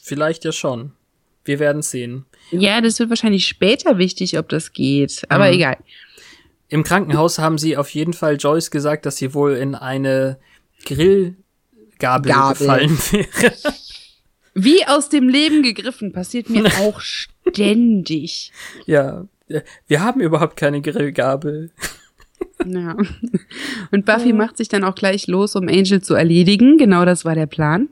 [0.00, 0.92] vielleicht ja schon.
[1.44, 2.24] Wir werden sehen.
[2.50, 5.24] Ja, das wird wahrscheinlich später wichtig, ob das geht.
[5.28, 5.52] Aber Mhm.
[5.54, 5.76] egal.
[6.68, 10.38] Im Krankenhaus haben sie auf jeden Fall Joyce gesagt, dass sie wohl in eine
[10.84, 11.36] Grillgabel
[11.98, 12.56] Gabel.
[12.58, 13.52] gefallen wäre.
[14.54, 18.52] Wie aus dem Leben gegriffen, passiert mir auch ständig.
[18.86, 19.26] ja.
[19.86, 21.70] Wir haben überhaupt keine Grillgabel.
[22.64, 22.96] Ja.
[23.92, 26.78] Und Buffy macht sich dann auch gleich los, um Angel zu erledigen.
[26.78, 27.88] Genau das war der Plan.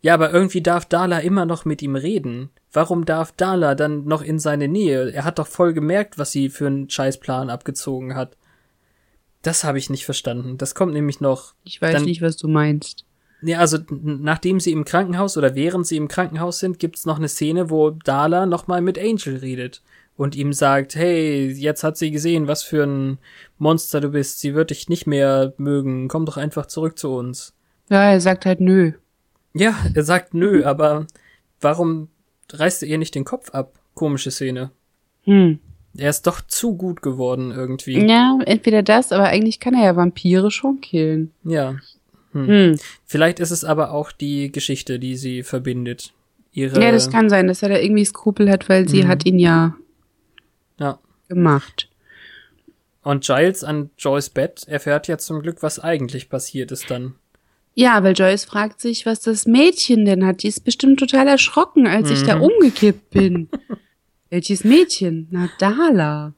[0.00, 2.50] Ja, aber irgendwie darf Dala immer noch mit ihm reden.
[2.72, 5.10] Warum darf Dala dann noch in seine Nähe?
[5.10, 8.36] Er hat doch voll gemerkt, was sie für einen Scheißplan abgezogen hat.
[9.42, 10.58] Das habe ich nicht verstanden.
[10.58, 11.54] Das kommt nämlich noch.
[11.64, 13.04] Ich weiß Dann- nicht, was du meinst.
[13.40, 17.28] Ja, also nachdem sie im Krankenhaus oder während sie im Krankenhaus sind, gibt's noch eine
[17.28, 19.80] Szene, wo Dala nochmal mit Angel redet
[20.18, 23.18] und ihm sagt, hey, jetzt hat sie gesehen, was für ein
[23.56, 24.40] Monster du bist.
[24.40, 26.08] Sie wird dich nicht mehr mögen.
[26.08, 27.54] Komm doch einfach zurück zu uns.
[27.88, 28.92] Ja, er sagt halt nö.
[29.54, 31.06] Ja, er sagt nö, aber
[31.60, 32.08] warum
[32.52, 33.72] reißt er ihr nicht den Kopf ab?
[33.94, 34.70] Komische Szene.
[35.22, 35.60] Hm.
[35.96, 38.06] Er ist doch zu gut geworden irgendwie.
[38.06, 41.32] Ja, entweder das, aber eigentlich kann er ja Vampire schon killen.
[41.44, 41.76] Ja.
[42.32, 42.76] Hm.
[43.06, 46.12] Vielleicht ist es aber auch die Geschichte, die sie verbindet.
[46.52, 49.08] Ihre, Ja, das kann sein, dass er da irgendwie Skrupel hat, weil sie Mhm.
[49.08, 49.74] hat ihn ja.
[51.28, 51.88] Gemacht.
[53.02, 57.14] Und Giles an Joyce Bett erfährt ja zum Glück, was eigentlich passiert ist dann.
[57.74, 60.42] Ja, weil Joyce fragt sich, was das Mädchen denn hat.
[60.42, 62.42] Die ist bestimmt total erschrocken, als ich da Mhm.
[62.42, 63.48] umgekippt bin.
[64.30, 65.28] Welches Mädchen?
[65.30, 66.34] Na, Dala.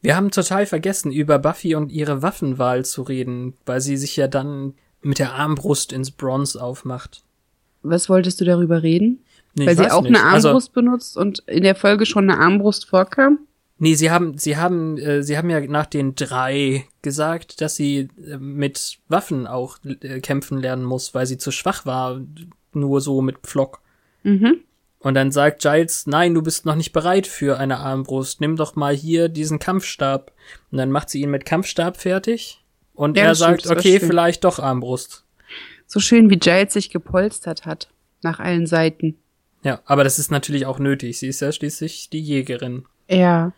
[0.00, 4.26] Wir haben total vergessen, über Buffy und ihre Waffenwahl zu reden, weil sie sich ja
[4.26, 7.22] dann mit der Armbrust ins Bronze aufmacht.
[7.82, 9.22] Was wolltest du darüber reden?
[9.54, 10.16] Nee, weil sie auch nicht.
[10.16, 13.38] eine Also, Armbrust benutzt und in der Folge schon eine Armbrust vorkam?
[13.84, 18.08] Nee, sie haben, sie haben, äh, sie haben ja nach den drei gesagt, dass sie
[18.26, 22.20] äh, mit Waffen auch äh, kämpfen lernen muss, weil sie zu schwach war,
[22.72, 23.82] nur so mit Pflock.
[24.22, 24.60] Mhm.
[25.00, 28.40] Und dann sagt Giles, nein, du bist noch nicht bereit für eine Armbrust.
[28.40, 30.32] Nimm doch mal hier diesen Kampfstab.
[30.70, 32.64] Und dann macht sie ihn mit Kampfstab fertig.
[32.94, 35.26] Und Ja, er stimmt, sagt, war okay, vielleicht doch Armbrust.
[35.86, 37.90] So schön, wie Giles sich gepolstert hat.
[38.22, 39.18] Nach allen Seiten.
[39.62, 41.18] Ja, aber das ist natürlich auch nötig.
[41.18, 42.86] Sie ist ja schließlich die Jägerin.
[43.08, 43.52] Ja.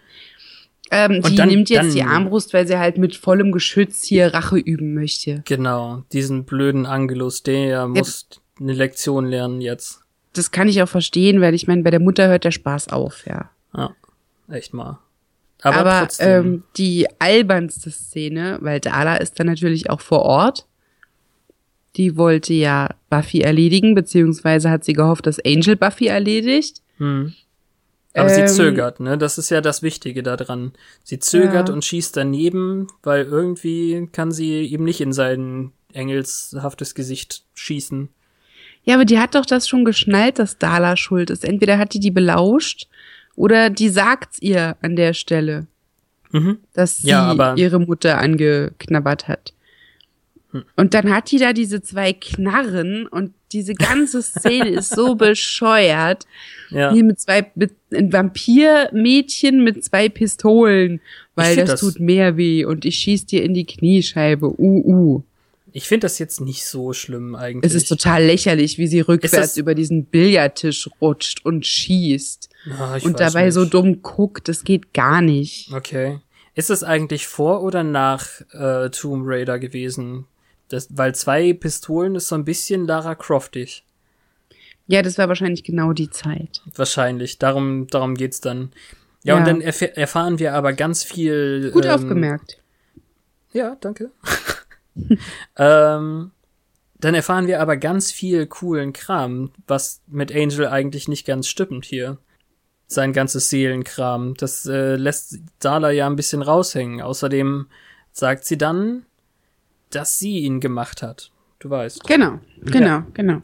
[0.91, 4.05] Ähm, Und die dann- nimmt jetzt dann- die Armbrust, weil sie halt mit vollem Geschütz
[4.05, 5.43] hier Rache üben möchte.
[5.45, 8.29] Genau, diesen blöden Angelus, der muss
[8.61, 10.01] eine Lektion lernen jetzt.
[10.33, 13.27] Das kann ich auch verstehen, weil ich meine, bei der Mutter hört der Spaß auf,
[13.27, 13.51] ja.
[13.77, 13.91] Ja,
[14.49, 15.01] echt mal.
[15.63, 16.29] Aber, Aber, trotzdem.
[16.47, 20.67] ähm, die albernste Szene, weil Dala ist dann natürlich auch vor Ort.
[21.97, 26.83] Die wollte ja Buffy erledigen, beziehungsweise hat sie gehofft, dass Angel Buffy erledigt.
[26.99, 27.33] hm.
[28.21, 29.19] Aber sie ähm, zögert, ne?
[29.19, 30.73] Das ist ja das Wichtige daran.
[31.05, 31.75] Sie zögert Ja.
[31.75, 38.09] und schießt daneben, weil irgendwie kann sie ihm nicht in sein engelshaftes Gesicht schießen.
[38.85, 41.45] Ja, aber die hat doch das schon geschnallt, dass Dala schuld ist.
[41.45, 42.87] Entweder hat die die belauscht
[43.35, 45.67] oder die sagt's ihr an der Stelle,
[46.33, 46.59] Mhm.
[46.73, 47.57] dass sie Ja, aber- Hm.
[47.59, 49.53] ihre Mutter angeknabbert hat.
[50.77, 56.25] Und dann hat die da diese zwei Knarren und diese ganze Szene ist so bescheuert.
[56.71, 56.93] Ja.
[56.93, 61.01] Hier mit zwei, mit ein Vampirmädchen mit zwei Pistolen,
[61.35, 64.49] weil das, das- tut mehr weh und ich schieß dir in die Kniescheibe.
[64.59, 65.23] Uh, uh.
[65.73, 67.71] Ich finde das jetzt nicht so schlimm eigentlich.
[67.71, 73.21] Es ist total lächerlich, wie sie rückwärts über diesen Billardtisch rutscht und schießt Ah, und
[73.21, 73.55] dabei nicht.
[73.55, 74.49] so dumm guckt.
[74.49, 75.71] Das geht gar nicht.
[75.75, 76.19] Okay.
[76.55, 80.25] Ist es eigentlich vor oder nach äh, Tomb Raider gewesen?
[80.69, 83.85] Das, weil zwei Pistolen ist so ein bisschen Lara Croftig.
[84.89, 86.63] Ja, das war wahrscheinlich genau die Zeit.
[86.75, 87.39] Wahrscheinlich.
[87.39, 88.71] Darum, darum geht's dann.
[89.25, 89.41] Ja, Ja.
[89.41, 91.71] und dann erf erfahren wir aber ganz viel.
[91.73, 92.61] Gut ähm, aufgemerkt.
[93.53, 94.11] Ja, danke.
[95.57, 96.31] ähm,
[96.99, 101.85] dann erfahren wir aber ganz viel coolen Kram, was mit Angel eigentlich nicht ganz stimmt
[101.85, 102.19] hier.
[102.87, 104.35] Sein ganzes Seelenkram.
[104.35, 107.03] Das äh, lässt Dala ja ein bisschen raushängen.
[107.03, 107.67] Außerdem
[108.13, 109.05] sagt sie dann,
[109.91, 111.31] dass sie ihn gemacht hat.
[111.59, 112.05] Du weißt.
[112.05, 113.43] Genau, genau, genau.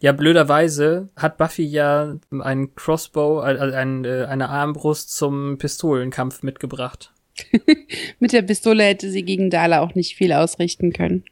[0.00, 6.42] Ja, blöderweise hat Buffy ja einen Crossbow, äh, äh, ein, äh, eine Armbrust zum Pistolenkampf
[6.42, 7.12] mitgebracht.
[8.20, 11.24] Mit der Pistole hätte sie gegen Dala auch nicht viel ausrichten können.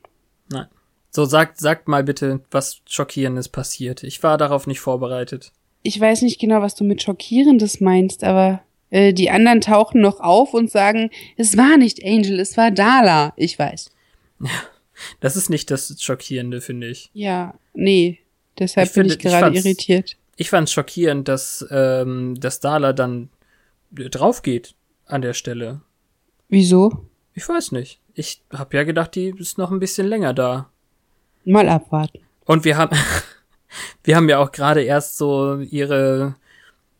[0.50, 0.66] Nein.
[1.10, 4.02] So, sagt, sagt mal bitte, was Schockierendes passiert.
[4.02, 5.52] Ich war darauf nicht vorbereitet.
[5.82, 8.60] Ich weiß nicht genau, was du mit Schockierendes meinst, aber
[8.90, 13.32] äh, die anderen tauchen noch auf und sagen, es war nicht Angel, es war Dala.
[13.36, 13.90] Ich weiß.
[15.20, 17.10] Das ist nicht das Schockierende, finde ich.
[17.12, 18.18] Ja, nee.
[18.58, 20.16] Deshalb Ich bin finde- ich ich gerade fand's- irritiert.
[20.36, 23.28] Ich fand schockierend, dass, ähm, dass Dala dann
[23.94, 25.82] äh, drauf geht an der Stelle.
[26.48, 27.04] Wieso?
[27.34, 28.00] Ich weiß nicht.
[28.14, 30.70] Ich hab ja gedacht, die ist noch ein bisschen länger da.
[31.44, 32.20] Mal abwarten.
[32.46, 32.96] Und wir haben,
[34.04, 36.36] wir haben ja auch gerade erst so ihre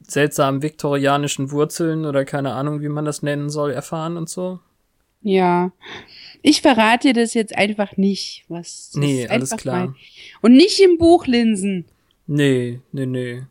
[0.06, 4.61] seltsamen viktorianischen Wurzeln oder keine Ahnung, wie man das nennen soll, erfahren und so.
[5.23, 5.73] Ja.
[6.49, 8.44] Ich verrate dir das jetzt einfach nicht.
[8.47, 9.87] Was Nee, ist alles klar.
[9.87, 9.97] mein-
[10.42, 11.87] Und nicht im Buch linsen.
[12.29, 13.42] Nee, nee, nee.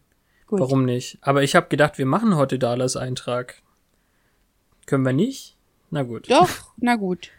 [0.48, 0.62] Gut.
[0.62, 1.18] Warum nicht?
[1.20, 3.62] Aber ich habe gedacht, wir machen heute Dalas Eintrag.
[4.86, 5.58] Können wir nicht?
[5.92, 6.32] Na gut.
[6.32, 7.32] Doch, na gut.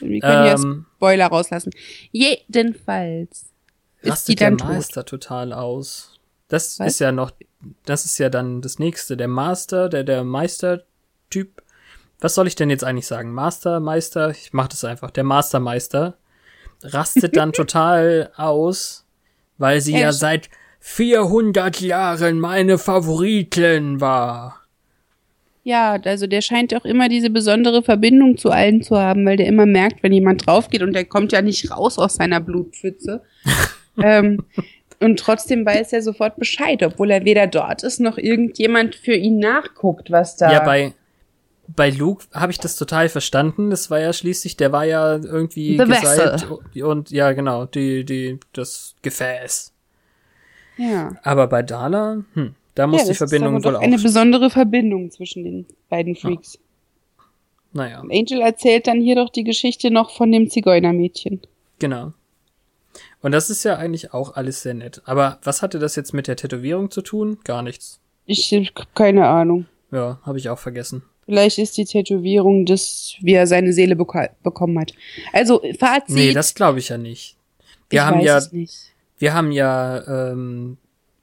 [0.00, 1.72] Wir können ja Ähm, Spoiler rauslassen.
[2.12, 3.30] Jedenfalls
[4.00, 4.68] ist die rastet der dann tot.
[4.68, 6.18] Meister total aus.
[6.48, 6.86] Das Was?
[6.94, 7.32] ist ja noch,
[7.84, 9.18] das ist ja dann das nächste.
[9.18, 11.62] Der Master, der, der Meistertyp,
[12.20, 13.32] was soll ich denn jetzt eigentlich sagen?
[13.32, 15.10] Master, Meister, ich mach das einfach.
[15.10, 16.16] Der Mastermeister
[16.82, 19.06] rastet dann total aus,
[19.58, 20.50] weil sie Ja, ja seit
[20.80, 24.60] 400 Jahren meine Favoritin war.
[25.62, 29.46] Ja, also der scheint auch immer diese besondere Verbindung zu allen zu haben, weil der
[29.46, 33.22] immer merkt, wenn jemand draufgeht und der kommt ja nicht raus aus seiner Blutpfütze.
[34.02, 34.42] ähm,
[35.00, 39.38] und trotzdem weiß er sofort Bescheid, obwohl er weder dort ist, noch irgendjemand für ihn
[39.38, 40.50] nachguckt, was da.
[40.50, 40.94] Ja, bei,
[41.76, 43.70] bei Luke habe ich das total verstanden.
[43.70, 46.46] Das war ja schließlich, der war ja irgendwie gesalbt
[46.82, 49.72] und ja, genau, die, die, das Gefäß.
[50.78, 51.12] ja.
[51.22, 54.02] Aber bei Dala, hm, da muss ja, die Verbindung ist aber wohl doch eine auch.
[54.02, 56.58] besondere Verbindung zwischen den beiden Freaks.
[57.72, 61.40] Naja, Angel erzählt dann hier doch die Geschichte noch von dem Zigeunermädchen.
[61.78, 62.12] genau.
[63.22, 65.02] Und das ist ja eigentlich auch alles sehr nett.
[65.04, 67.38] Aber was hatte das jetzt mit der Tätowierung zu tun?
[67.44, 68.00] Gar nichts.
[68.24, 69.66] Ich hab keine Ahnung.
[69.92, 71.02] Ja, habe ich auch vergessen.
[71.30, 74.92] Vielleicht ist die Tätowierung das, wie er seine Seele beko bekommen hat.
[75.32, 76.08] Also, Fazit.
[76.08, 77.36] Nee, das glaube ich ja nicht.
[77.88, 78.92] Wir ich haben weiß ja, es nicht.
[79.18, 80.76] wir haben ja, ähm,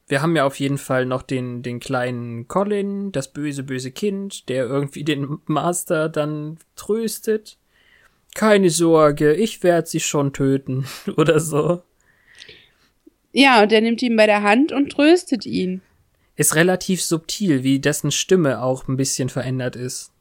[0.07, 4.47] wir haben ja auf jeden Fall noch den, den kleinen Colin, das böse, böse Kind,
[4.47, 7.57] der irgendwie den Master dann tröstet.
[8.33, 10.85] Keine Sorge, ich werde sie schon töten
[11.17, 11.81] oder so.
[13.33, 15.81] Ja, und der nimmt ihn bei der Hand und tröstet ihn.
[16.37, 20.11] Ist relativ subtil, wie dessen Stimme auch ein bisschen verändert ist.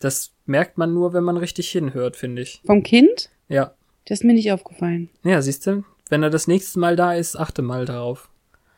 [0.00, 2.60] Das merkt man nur, wenn man richtig hinhört, finde ich.
[2.66, 3.30] Vom Kind?
[3.48, 3.72] Ja.
[4.04, 5.08] Das ist mir nicht aufgefallen.
[5.22, 8.28] Ja, siehst du, wenn er das nächste Mal da ist, achte mal darauf.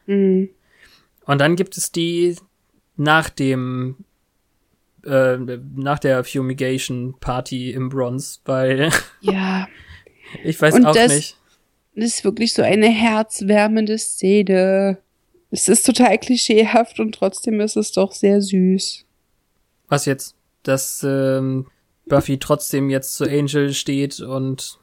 [0.07, 0.51] Mhm.
[1.27, 2.37] Und dann gibt es die
[2.97, 3.97] nach dem
[5.07, 5.39] äh,
[5.77, 8.91] nach der Fumigation Party im Bronze, weil
[9.23, 9.67] Ja,
[10.43, 11.37] ich weiß Und auch das- nicht.
[11.95, 14.99] das ist wirklich so eine herzwärmende Szene.
[15.55, 19.05] Es ist total klischeehaft und trotzdem ist es doch sehr süß.
[19.87, 20.35] Was jetzt,
[20.65, 21.69] dass ähm,
[22.07, 24.81] Buffy trotzdem jetzt zu Angel steht und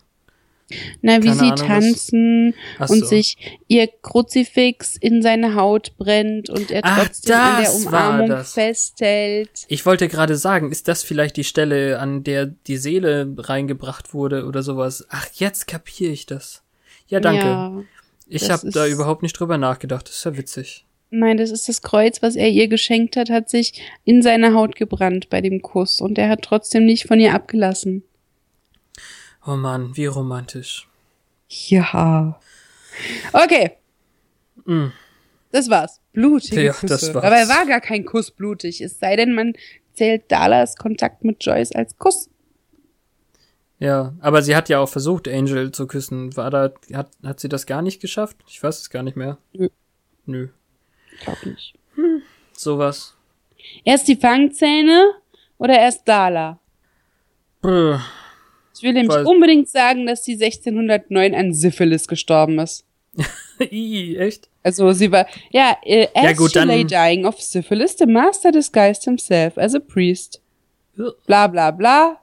[1.01, 3.05] Na, wie sie Ahnung, tanzen ach und so.
[3.05, 3.35] sich
[3.67, 9.65] ihr Kruzifix in seine Haut brennt und er Ach, trotzdem an der Umarmung festhält.
[9.67, 14.45] Ich wollte gerade sagen, ist das vielleicht die Stelle, an der die Seele reingebracht wurde
[14.45, 15.05] oder sowas?
[15.09, 16.63] Ach, jetzt kapiere ich das.
[17.07, 17.45] Ja, danke.
[17.45, 17.83] Ja.
[18.31, 20.07] Ich habe da überhaupt nicht drüber nachgedacht.
[20.07, 20.85] Das ist ja witzig.
[21.09, 24.75] Nein, das ist das Kreuz, was er ihr geschenkt hat, hat sich in seine Haut
[24.75, 28.03] gebrannt bei dem Kuss und er hat trotzdem nicht von ihr abgelassen.
[29.45, 30.87] Oh Mann, wie romantisch.
[31.49, 32.39] Ja.
[33.33, 33.71] Okay.
[34.65, 34.87] Mm.
[35.51, 35.99] Das war's.
[36.13, 36.87] Blutige Ja, Küsse.
[36.87, 37.23] das war's.
[37.23, 39.53] Dabei war gar kein Kuss blutig, es sei denn, man
[39.93, 42.29] zählt Dallas Kontakt mit Joyce als Kuss.
[43.81, 46.37] Ja, aber sie hat ja auch versucht, Angel zu küssen.
[46.37, 48.37] War da, hat, hat sie das gar nicht geschafft?
[48.47, 49.37] Ich weiß es gar nicht mehr.
[49.53, 49.69] Nö.
[50.27, 50.47] Nö.
[51.23, 51.73] Glaub nicht.
[52.53, 53.15] Sowas.
[53.83, 55.13] Erst die Fangzähne
[55.57, 56.59] oder erst Dala?
[57.61, 58.01] Brr.
[58.75, 62.85] Ich will nämlich unbedingt sagen, dass sie 1609 an Syphilis gestorben ist.
[63.59, 64.47] Ih, echt?
[64.63, 68.05] Also sie war, ja, äh, as Ja, gut, she dann- lay dying of syphilis, the
[68.05, 70.39] master disguised himself as a priest.
[71.25, 72.17] Bla bla bla,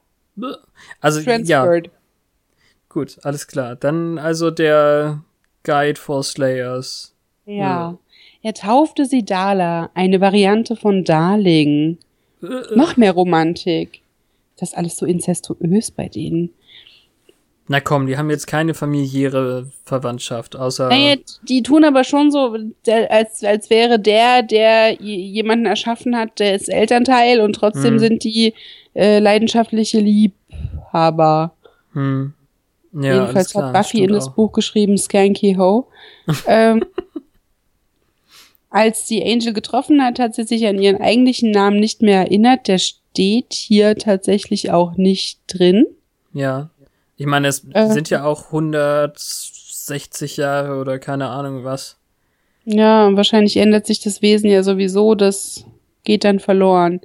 [1.00, 1.90] Also, ja, transferred.
[2.88, 3.76] gut, alles klar.
[3.76, 5.22] Dann also der
[5.64, 7.14] Guide for Slayers.
[7.46, 7.54] Ja.
[7.54, 7.98] Ja.
[8.42, 11.98] Er taufte sie Dala, eine Variante von Darling.
[12.42, 14.00] Äh, Noch mehr Romantik.
[14.56, 16.50] Das ist alles so inzestuös bei denen.
[17.70, 20.88] Na komm, die haben jetzt keine familiäre Verwandtschaft, außer.
[20.88, 22.56] Naja, die tun aber schon so,
[23.10, 27.98] als, als wäre der, der jemanden erschaffen hat, der ist Elternteil und trotzdem Hm.
[27.98, 28.54] sind die
[28.94, 31.52] äh, leidenschaftliche Liebhaber.
[31.92, 32.32] Hm.
[32.94, 34.32] Ja, Jedenfalls klar, hat Buffy in das auch.
[34.32, 35.88] Buch geschrieben, Skanky Ho.
[36.46, 36.82] ähm,
[38.70, 42.66] als sie Angel getroffen hat, hat sie sich an ihren eigentlichen Namen nicht mehr erinnert.
[42.66, 45.86] Der steht hier tatsächlich auch nicht drin.
[46.32, 46.70] Ja.
[47.18, 47.88] Ich meine, es Äh.
[47.88, 51.98] sind ja auch 160 Jahre oder keine Ahnung was.
[52.64, 55.64] Ja, und wahrscheinlich ändert sich das Wesen ja sowieso, das
[56.04, 57.00] geht dann verloren.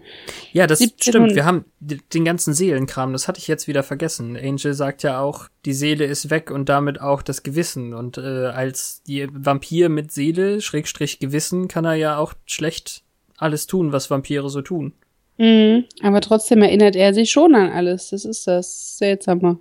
[0.51, 1.35] Ja, das 1700 stimmt.
[1.35, 4.37] Wir haben den ganzen Seelenkram, das hatte ich jetzt wieder vergessen.
[4.37, 7.93] Angel sagt ja auch, die Seele ist weg und damit auch das Gewissen.
[7.93, 13.01] Und äh, als die Vampir mit Seele, Schrägstrich Gewissen, kann er ja auch schlecht
[13.37, 14.93] alles tun, was Vampire so tun.
[15.37, 18.11] Mhm, aber trotzdem erinnert er sich schon an alles.
[18.11, 19.57] Das ist das Seltsame.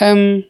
[0.00, 0.44] Ähm,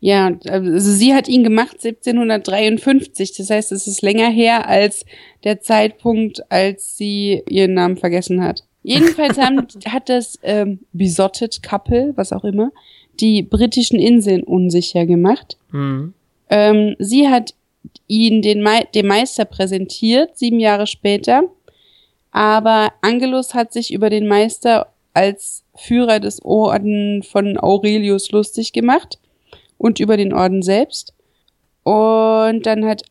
[0.00, 3.36] ja, also sie hat ihn gemacht 1753.
[3.36, 5.06] Das heißt, es ist länger her als
[5.44, 8.64] der Zeitpunkt, als sie ihren Namen vergessen hat.
[8.82, 12.72] Jedenfalls haben, hat das ähm, Besotted Couple, was auch immer,
[13.20, 15.56] die britischen Inseln unsicher gemacht.
[15.70, 16.14] Hm.
[16.50, 17.54] Ähm, sie hat
[18.08, 21.44] ihn den Mei dem Meister präsentiert, sieben Jahre später.
[22.32, 29.18] Aber Angelus hat sich über den Meister als Führer des Orden von Aurelius lustig gemacht
[29.78, 31.12] und über den Orden selbst.
[31.82, 33.02] Und dann hat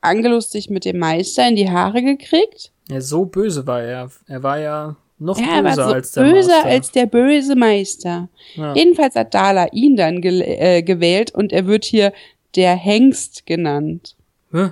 [0.00, 2.70] Angelus sich mit dem Meister in die Haare gekriegt.
[2.90, 4.10] Ja, so böse war er.
[4.26, 6.68] Er war ja noch Ja, er böser so als der böser Master.
[6.68, 8.28] als der böse Meister.
[8.56, 8.74] Ja.
[8.74, 12.12] Jedenfalls hat Dala ihn dann gel- äh, gewählt und er wird hier
[12.56, 14.16] der Hengst genannt.
[14.52, 14.70] Hä?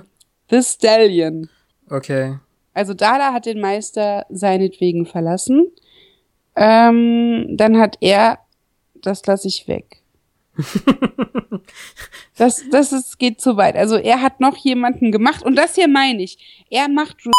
[0.49, 1.49] The Stallion.
[1.89, 2.35] Okay.
[2.73, 5.67] Also Dala hat den Meister seinetwegen verlassen.
[6.55, 8.39] Ähm, dann hat er,
[8.95, 10.01] das lasse ich weg.
[12.37, 13.75] das, das ist, geht zu weit.
[13.75, 16.65] Also er hat noch jemanden gemacht und das hier meine ich.
[16.69, 17.33] Er macht und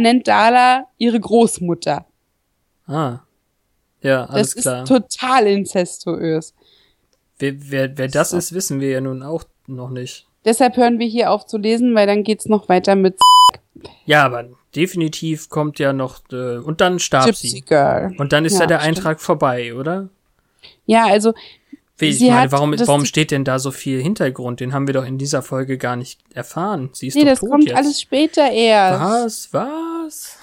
[0.00, 2.06] nennt Dala ihre Großmutter.
[2.86, 3.20] Ah.
[4.02, 4.82] Ja, alles das klar.
[4.82, 6.54] ist total inzestuös.
[7.38, 8.36] Wer, wer, wer das So.
[8.36, 10.26] ist, wissen wir ja nun auch noch nicht.
[10.44, 13.18] Deshalb hören wir hier auf zu lesen, weil dann geht's noch weiter mit
[14.06, 17.60] Ja, aber definitiv kommt ja noch, äh, und dann starb Gypsy sie.
[17.62, 18.14] Girl.
[18.18, 18.98] Und dann ist ja, Ja, der stimmt.
[18.98, 20.08] Eintrag vorbei, oder?
[20.86, 21.34] Ja, also
[22.00, 24.60] ich Sie meine, hat warum, warum steht denn da so viel Hintergrund?
[24.60, 26.90] Den haben wir doch in dieser Folge gar nicht erfahren.
[26.92, 27.76] Sie ist nee, doch das tot kommt jetzt.
[27.76, 28.52] alles später Was?
[28.54, 29.52] erst.
[29.52, 30.38] Was?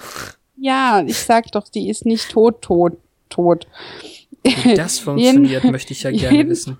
[0.58, 2.98] Ja, ich sag doch, die ist nicht tot, tot,
[3.30, 3.66] tot.
[4.42, 6.78] Wie das funktioniert, möchte ich ja gerne wissen.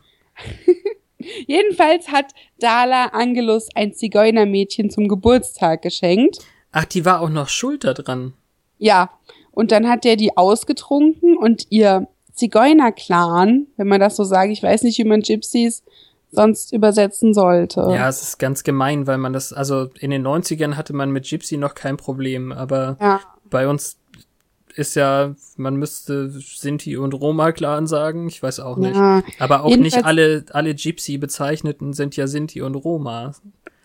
[1.46, 6.38] Jedenfalls hat Dala Angelus ein Zigeunermädchen zum Geburtstag geschenkt.
[6.72, 8.34] Ach, die war auch noch schuld da dran.
[8.78, 9.10] Ja,
[9.52, 14.62] und dann hat er die ausgetrunken und ihr Zigeuner-Clan, wenn man das so sagt, ich
[14.62, 15.82] weiß nicht, wie man Gypsies
[16.30, 17.80] sonst übersetzen sollte.
[17.80, 21.24] Ja, es ist ganz gemein, weil man das, also in den 90ern hatte man mit
[21.26, 23.20] Gypsy noch kein Problem, aber Ja.
[23.48, 23.96] bei uns
[24.76, 28.94] ist ja, man müsste Sinti und Roma-Clan sagen, ich weiß auch nicht.
[28.94, 33.32] Ja, Aber auch nicht alle, alle Gypsy-Bezeichneten sind ja Sinti und Roma.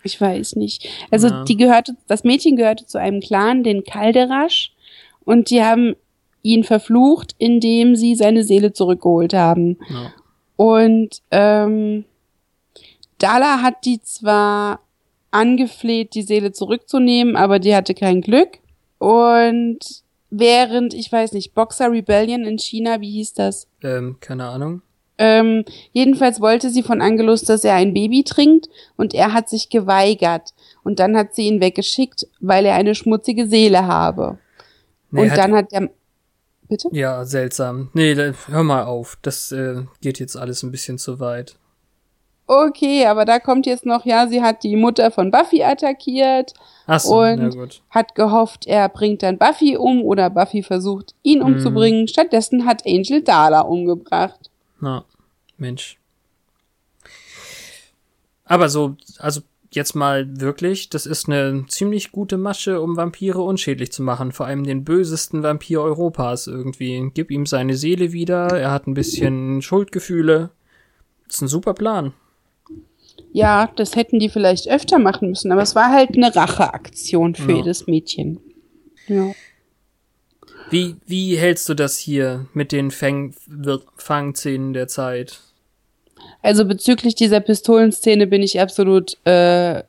[0.04, 0.86] Ich weiß nicht.
[1.10, 1.44] Also Ja.
[1.44, 4.72] die gehörte, das Mädchen gehörte zu einem Clan, den Kalderasch,
[5.24, 5.94] und die haben
[6.42, 9.78] ihn verflucht, indem sie seine Seele zurückgeholt haben.
[9.88, 10.12] Ja.
[10.56, 12.04] Und ähm,
[13.18, 14.80] Dala hat die zwar
[15.30, 18.58] angefleht, die Seele zurückzunehmen, aber die hatte kein Glück.
[18.98, 19.78] Und
[20.32, 23.68] während, ich weiß nicht, Boxer Rebellion in China, wie hieß das?
[23.82, 24.82] Ähm, keine Ahnung.
[25.18, 29.68] Ähm, jedenfalls wollte sie von Angelus, dass er ein Baby trinkt und er hat sich
[29.68, 30.54] geweigert.
[30.82, 34.38] Und dann hat sie ihn weggeschickt, weil er eine schmutzige Seele habe.
[35.10, 35.90] Nee, und hat- dann hat der...
[36.68, 36.88] Bitte?
[36.92, 37.90] Ja, seltsam.
[37.92, 39.18] Nee, hör mal auf.
[39.20, 41.56] Das äh, geht jetzt alles ein bisschen zu weit.
[42.46, 46.52] Okay, aber da kommt jetzt noch, ja, sie hat die Mutter von Buffy attackiert,
[46.86, 47.82] Ach so, Und- gut.
[47.90, 51.44] hat gehofft, er bringt dann Buffy um oder Buffy versucht, ihn Mhm.
[51.46, 52.08] umzubringen.
[52.08, 54.50] Stattdessen hat Angel Dala umgebracht.
[54.80, 55.04] Na,
[55.56, 55.98] Mensch.
[58.44, 59.40] Aber so, also
[59.70, 64.32] jetzt mal wirklich, das ist eine ziemlich gute Masche, um Vampire unschädlich zu machen.
[64.32, 67.10] Vor allem den bösesten Vampir Europas irgendwie.
[67.14, 70.50] Gib ihm seine Seele wieder, er hat ein bisschen Schuldgefühle.
[71.26, 72.12] Das ist ein super Plan.
[73.32, 77.50] Ja, das hätten die vielleicht öfter machen müssen, aber es war halt eine Racheaktion für
[77.52, 77.56] Ja.
[77.58, 78.40] jedes Mädchen.
[79.08, 79.32] Ja.
[80.70, 83.34] Wie, wie hältst du das hier mit den Fang,
[83.96, 85.40] Fangszenen der Zeit?
[86.42, 89.82] Also bezüglich dieser Pistolenszene bin ich absolut äh,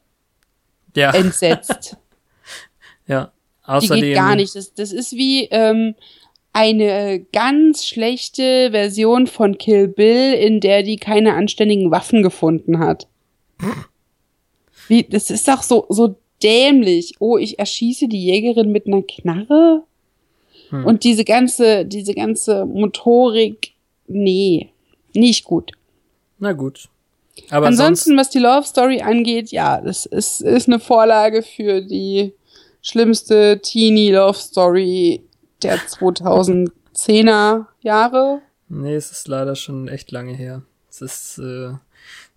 [0.96, 1.98] Ja, entsetzt.
[3.08, 3.32] ja.
[3.66, 4.56] Die Außerdem, geht gar nicht.
[4.56, 5.96] Das, das ist wie ähm,
[6.52, 13.08] eine ganz schlechte Version von Kill Bill, in der die keine anständigen Waffen gefunden hat.
[14.88, 17.16] Wie, das ist doch so, so dämlich.
[17.20, 19.84] Oh, ich erschieße die Jägerin mit einer Knarre?
[20.70, 20.86] Hm.
[20.86, 23.72] Und diese ganze, diese ganze Motorik,
[24.08, 24.70] nee,
[25.14, 25.72] nicht gut.
[26.40, 26.90] Na gut.
[27.50, 32.34] Aber Ansonsten, was die Love Story angeht, ja, das ist, ist eine Vorlage für die
[32.82, 35.24] schlimmste Teenie Love Story
[35.64, 38.42] der 2010er Jahre.
[38.70, 40.64] Nee, es ist leider schon echt lange her.
[40.90, 41.74] Es ist äh,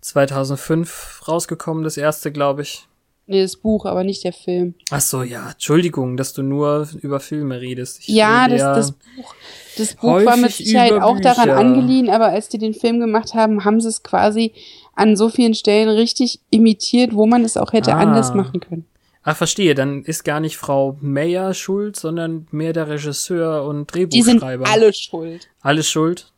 [0.07, 2.87] 2005 rausgekommen, das erste, glaube ich.
[3.29, 4.73] Nee, das Buch, aber nicht der Film.
[4.89, 7.99] Ach so, ja, Entschuldigung, dass du nur über Filme redest.
[7.99, 9.35] Ich Ja, das, das Buch,
[9.77, 13.65] das Buch war mit Sicherheit auch daran angeliehen, aber als die den Film gemacht haben,
[13.65, 14.53] haben sie es quasi
[14.95, 17.99] an so vielen Stellen richtig imitiert, wo man es auch hätte Ah.
[17.99, 18.85] anders machen können.
[19.23, 24.21] Ach, verstehe, dann ist gar nicht Frau Meyer schuld, sondern mehr der Regisseur und Die
[24.21, 24.69] sind Drehbuchschreiber.
[24.69, 25.49] alle schuld.
[25.59, 26.31] Alles schuld.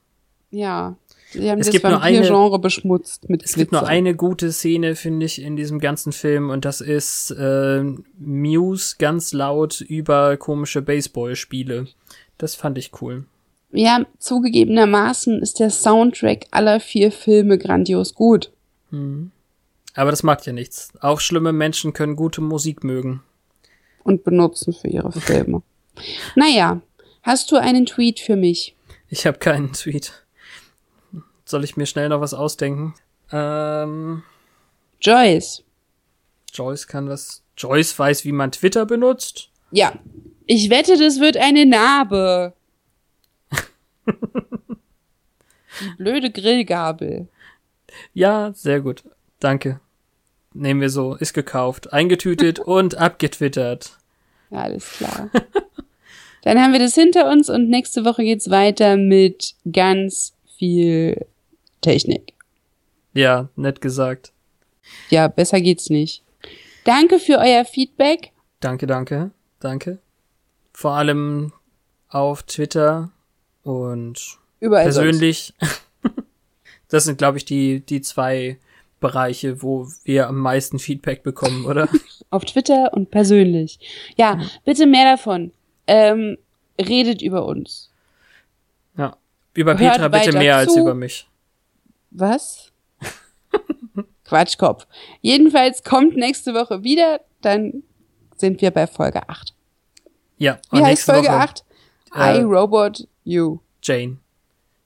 [0.49, 0.95] Ja.
[1.31, 3.91] Sie haben Es das gibt nur eine- Vampir-Genre beschmutzt mit Es gibt nur Glitzer.
[3.91, 7.83] eine gute Szene, finde ich, in diesem ganzen Film und das ist äh,
[8.17, 11.87] Muse ganz laut über komische Baseballspiele.
[12.37, 13.25] Das fand ich cool.
[13.71, 18.51] Ja, zugegebenermaßen ist der Soundtrack aller vier Filme grandios gut.
[18.91, 20.89] Aber das macht ja nichts.
[21.01, 23.21] Auch schlimme Menschen können gute Musik mögen.
[24.03, 25.61] und benutzen für ihre Filme.
[26.35, 26.81] naja,
[27.21, 28.75] hast du einen Tweet für mich?
[29.09, 30.25] Ich habe keinen Tweet.
[31.49, 32.93] Soll ich mir schnell noch was ausdenken?
[33.31, 34.21] Ähm,
[35.01, 35.63] Joyce.
[36.53, 37.41] Joyce kann was.
[37.57, 39.49] Joyce weiß, wie man Twitter benutzt.
[39.71, 39.93] Ja.
[40.45, 42.53] Ich wette, das wird eine Narbe.
[44.05, 47.27] Die blöde Grillgabel.
[48.13, 49.03] Ja, sehr gut.
[49.39, 49.79] Danke.
[50.53, 51.15] Nehmen wir so.
[51.15, 53.97] Ist gekauft, eingetütet und abgetwittert.
[54.51, 55.31] Ja, alles klar.
[56.43, 61.25] Dann haben wir das hinter uns und nächste Woche geht's weiter mit ganz viel
[61.81, 62.33] Technik.
[63.13, 64.31] Ja, nett gesagt.
[65.09, 66.23] Ja, besser geht's nicht.
[66.83, 68.31] Danke für euer Feedback.
[68.59, 69.99] Danke, danke, danke.
[70.73, 71.53] Vor allem
[72.09, 73.11] auf Twitter
[73.63, 75.53] und Überall persönlich.
[76.91, 78.57] Das sind, glaube ich, die, die zwei
[78.99, 81.87] Bereiche, wo wir am meisten Feedback bekommen, oder?
[82.31, 83.79] Auf Twitter und persönlich.
[84.17, 85.51] Ja, bitte mehr davon.
[85.85, 86.37] Ähm,
[86.79, 87.91] redet über uns.
[88.97, 89.15] ja.
[89.53, 90.79] Über Hört Petra bitte mehr als zu.
[90.79, 91.27] über mich.
[92.11, 92.71] Was?
[94.25, 94.87] Quatschkopf.
[95.21, 97.83] Jedenfalls kommt nächste Woche wieder, dann
[98.37, 99.53] sind wir bei Folge 8.
[100.37, 101.65] Ja, Wie heißt Folge Woche 8?
[102.15, 103.59] Äh, I, Robot, You.
[103.81, 104.17] Jane.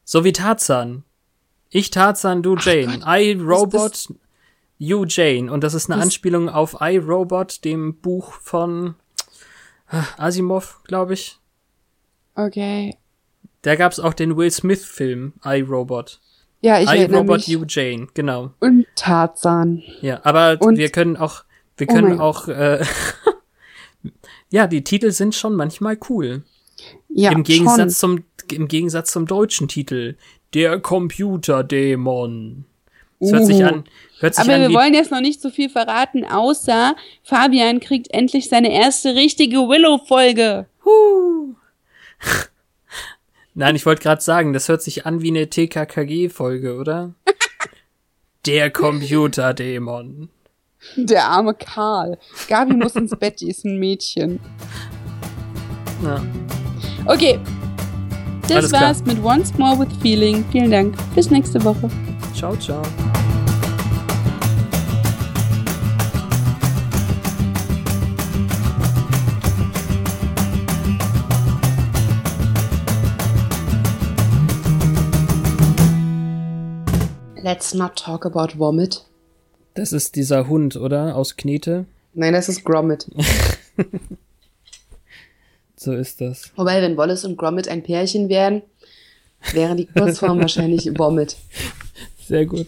[0.03, 1.03] So wie Tarzan.
[1.69, 2.99] Ich Tarzan, du Jane.
[3.05, 4.13] I, Robot,
[4.77, 5.51] you Jane.
[5.51, 8.95] Und das ist eine Anspielung auf I, Robot, dem Buch von
[9.91, 11.39] äh, Asimov, glaube ich.
[12.35, 12.97] Okay.
[13.61, 16.19] Da gab's auch den Will Smith-Film I, Robot.
[16.63, 17.47] Ja, ich I, erinnere Robot, mich.
[17.47, 18.07] you Jane.
[18.13, 18.51] Genau.
[18.61, 19.83] Und Tarzan.
[20.01, 21.43] Ja, aber Und- wir können auch,
[21.77, 22.83] wir Oh können mein- auch, äh,
[24.49, 26.43] ja, die Titel sind schon manchmal cool.
[27.09, 27.43] Ja, Im schon.
[27.43, 30.15] Gegensatz zum, im Gegensatz zum deutschen Titel.
[30.53, 32.65] Der Computerdämon.
[33.19, 33.83] Das hört sich an,
[34.19, 38.13] hört sich Aber an wir wollen jetzt noch nicht so viel verraten, außer Fabian kriegt
[38.13, 40.65] endlich seine erste richtige Willow-Folge.
[40.83, 41.55] Huh.
[43.55, 47.13] Nein, ich wollte gerade sagen, das hört sich an wie eine TKKG-Folge, oder?
[48.45, 50.29] Der Computerdämon.
[50.97, 52.17] Der arme Karl.
[52.49, 54.39] Gabi muss ins Bett, die ist ein Mädchen.
[56.03, 56.21] Ja.
[57.05, 57.39] Okay.
[58.43, 58.81] Das Alles klar.
[58.81, 60.43] war's mit Once More with Feeling.
[60.51, 60.95] Vielen Dank.
[61.15, 61.89] Bis nächste Woche.
[62.35, 62.81] Ciao, ciao.
[77.43, 79.03] Let's not talk about Vomit.
[79.73, 81.15] Das ist dieser Hund, oder?
[81.15, 81.85] Aus Knete.
[82.13, 83.07] Nein, das ist Gromit.
[85.75, 86.49] So ist das.
[86.55, 88.61] Wobei, wenn Wallace und Gromit ein Pärchen wären,
[89.51, 91.35] wäre die Kurzform wahrscheinlich Vomit.
[92.25, 92.67] Sehr gut.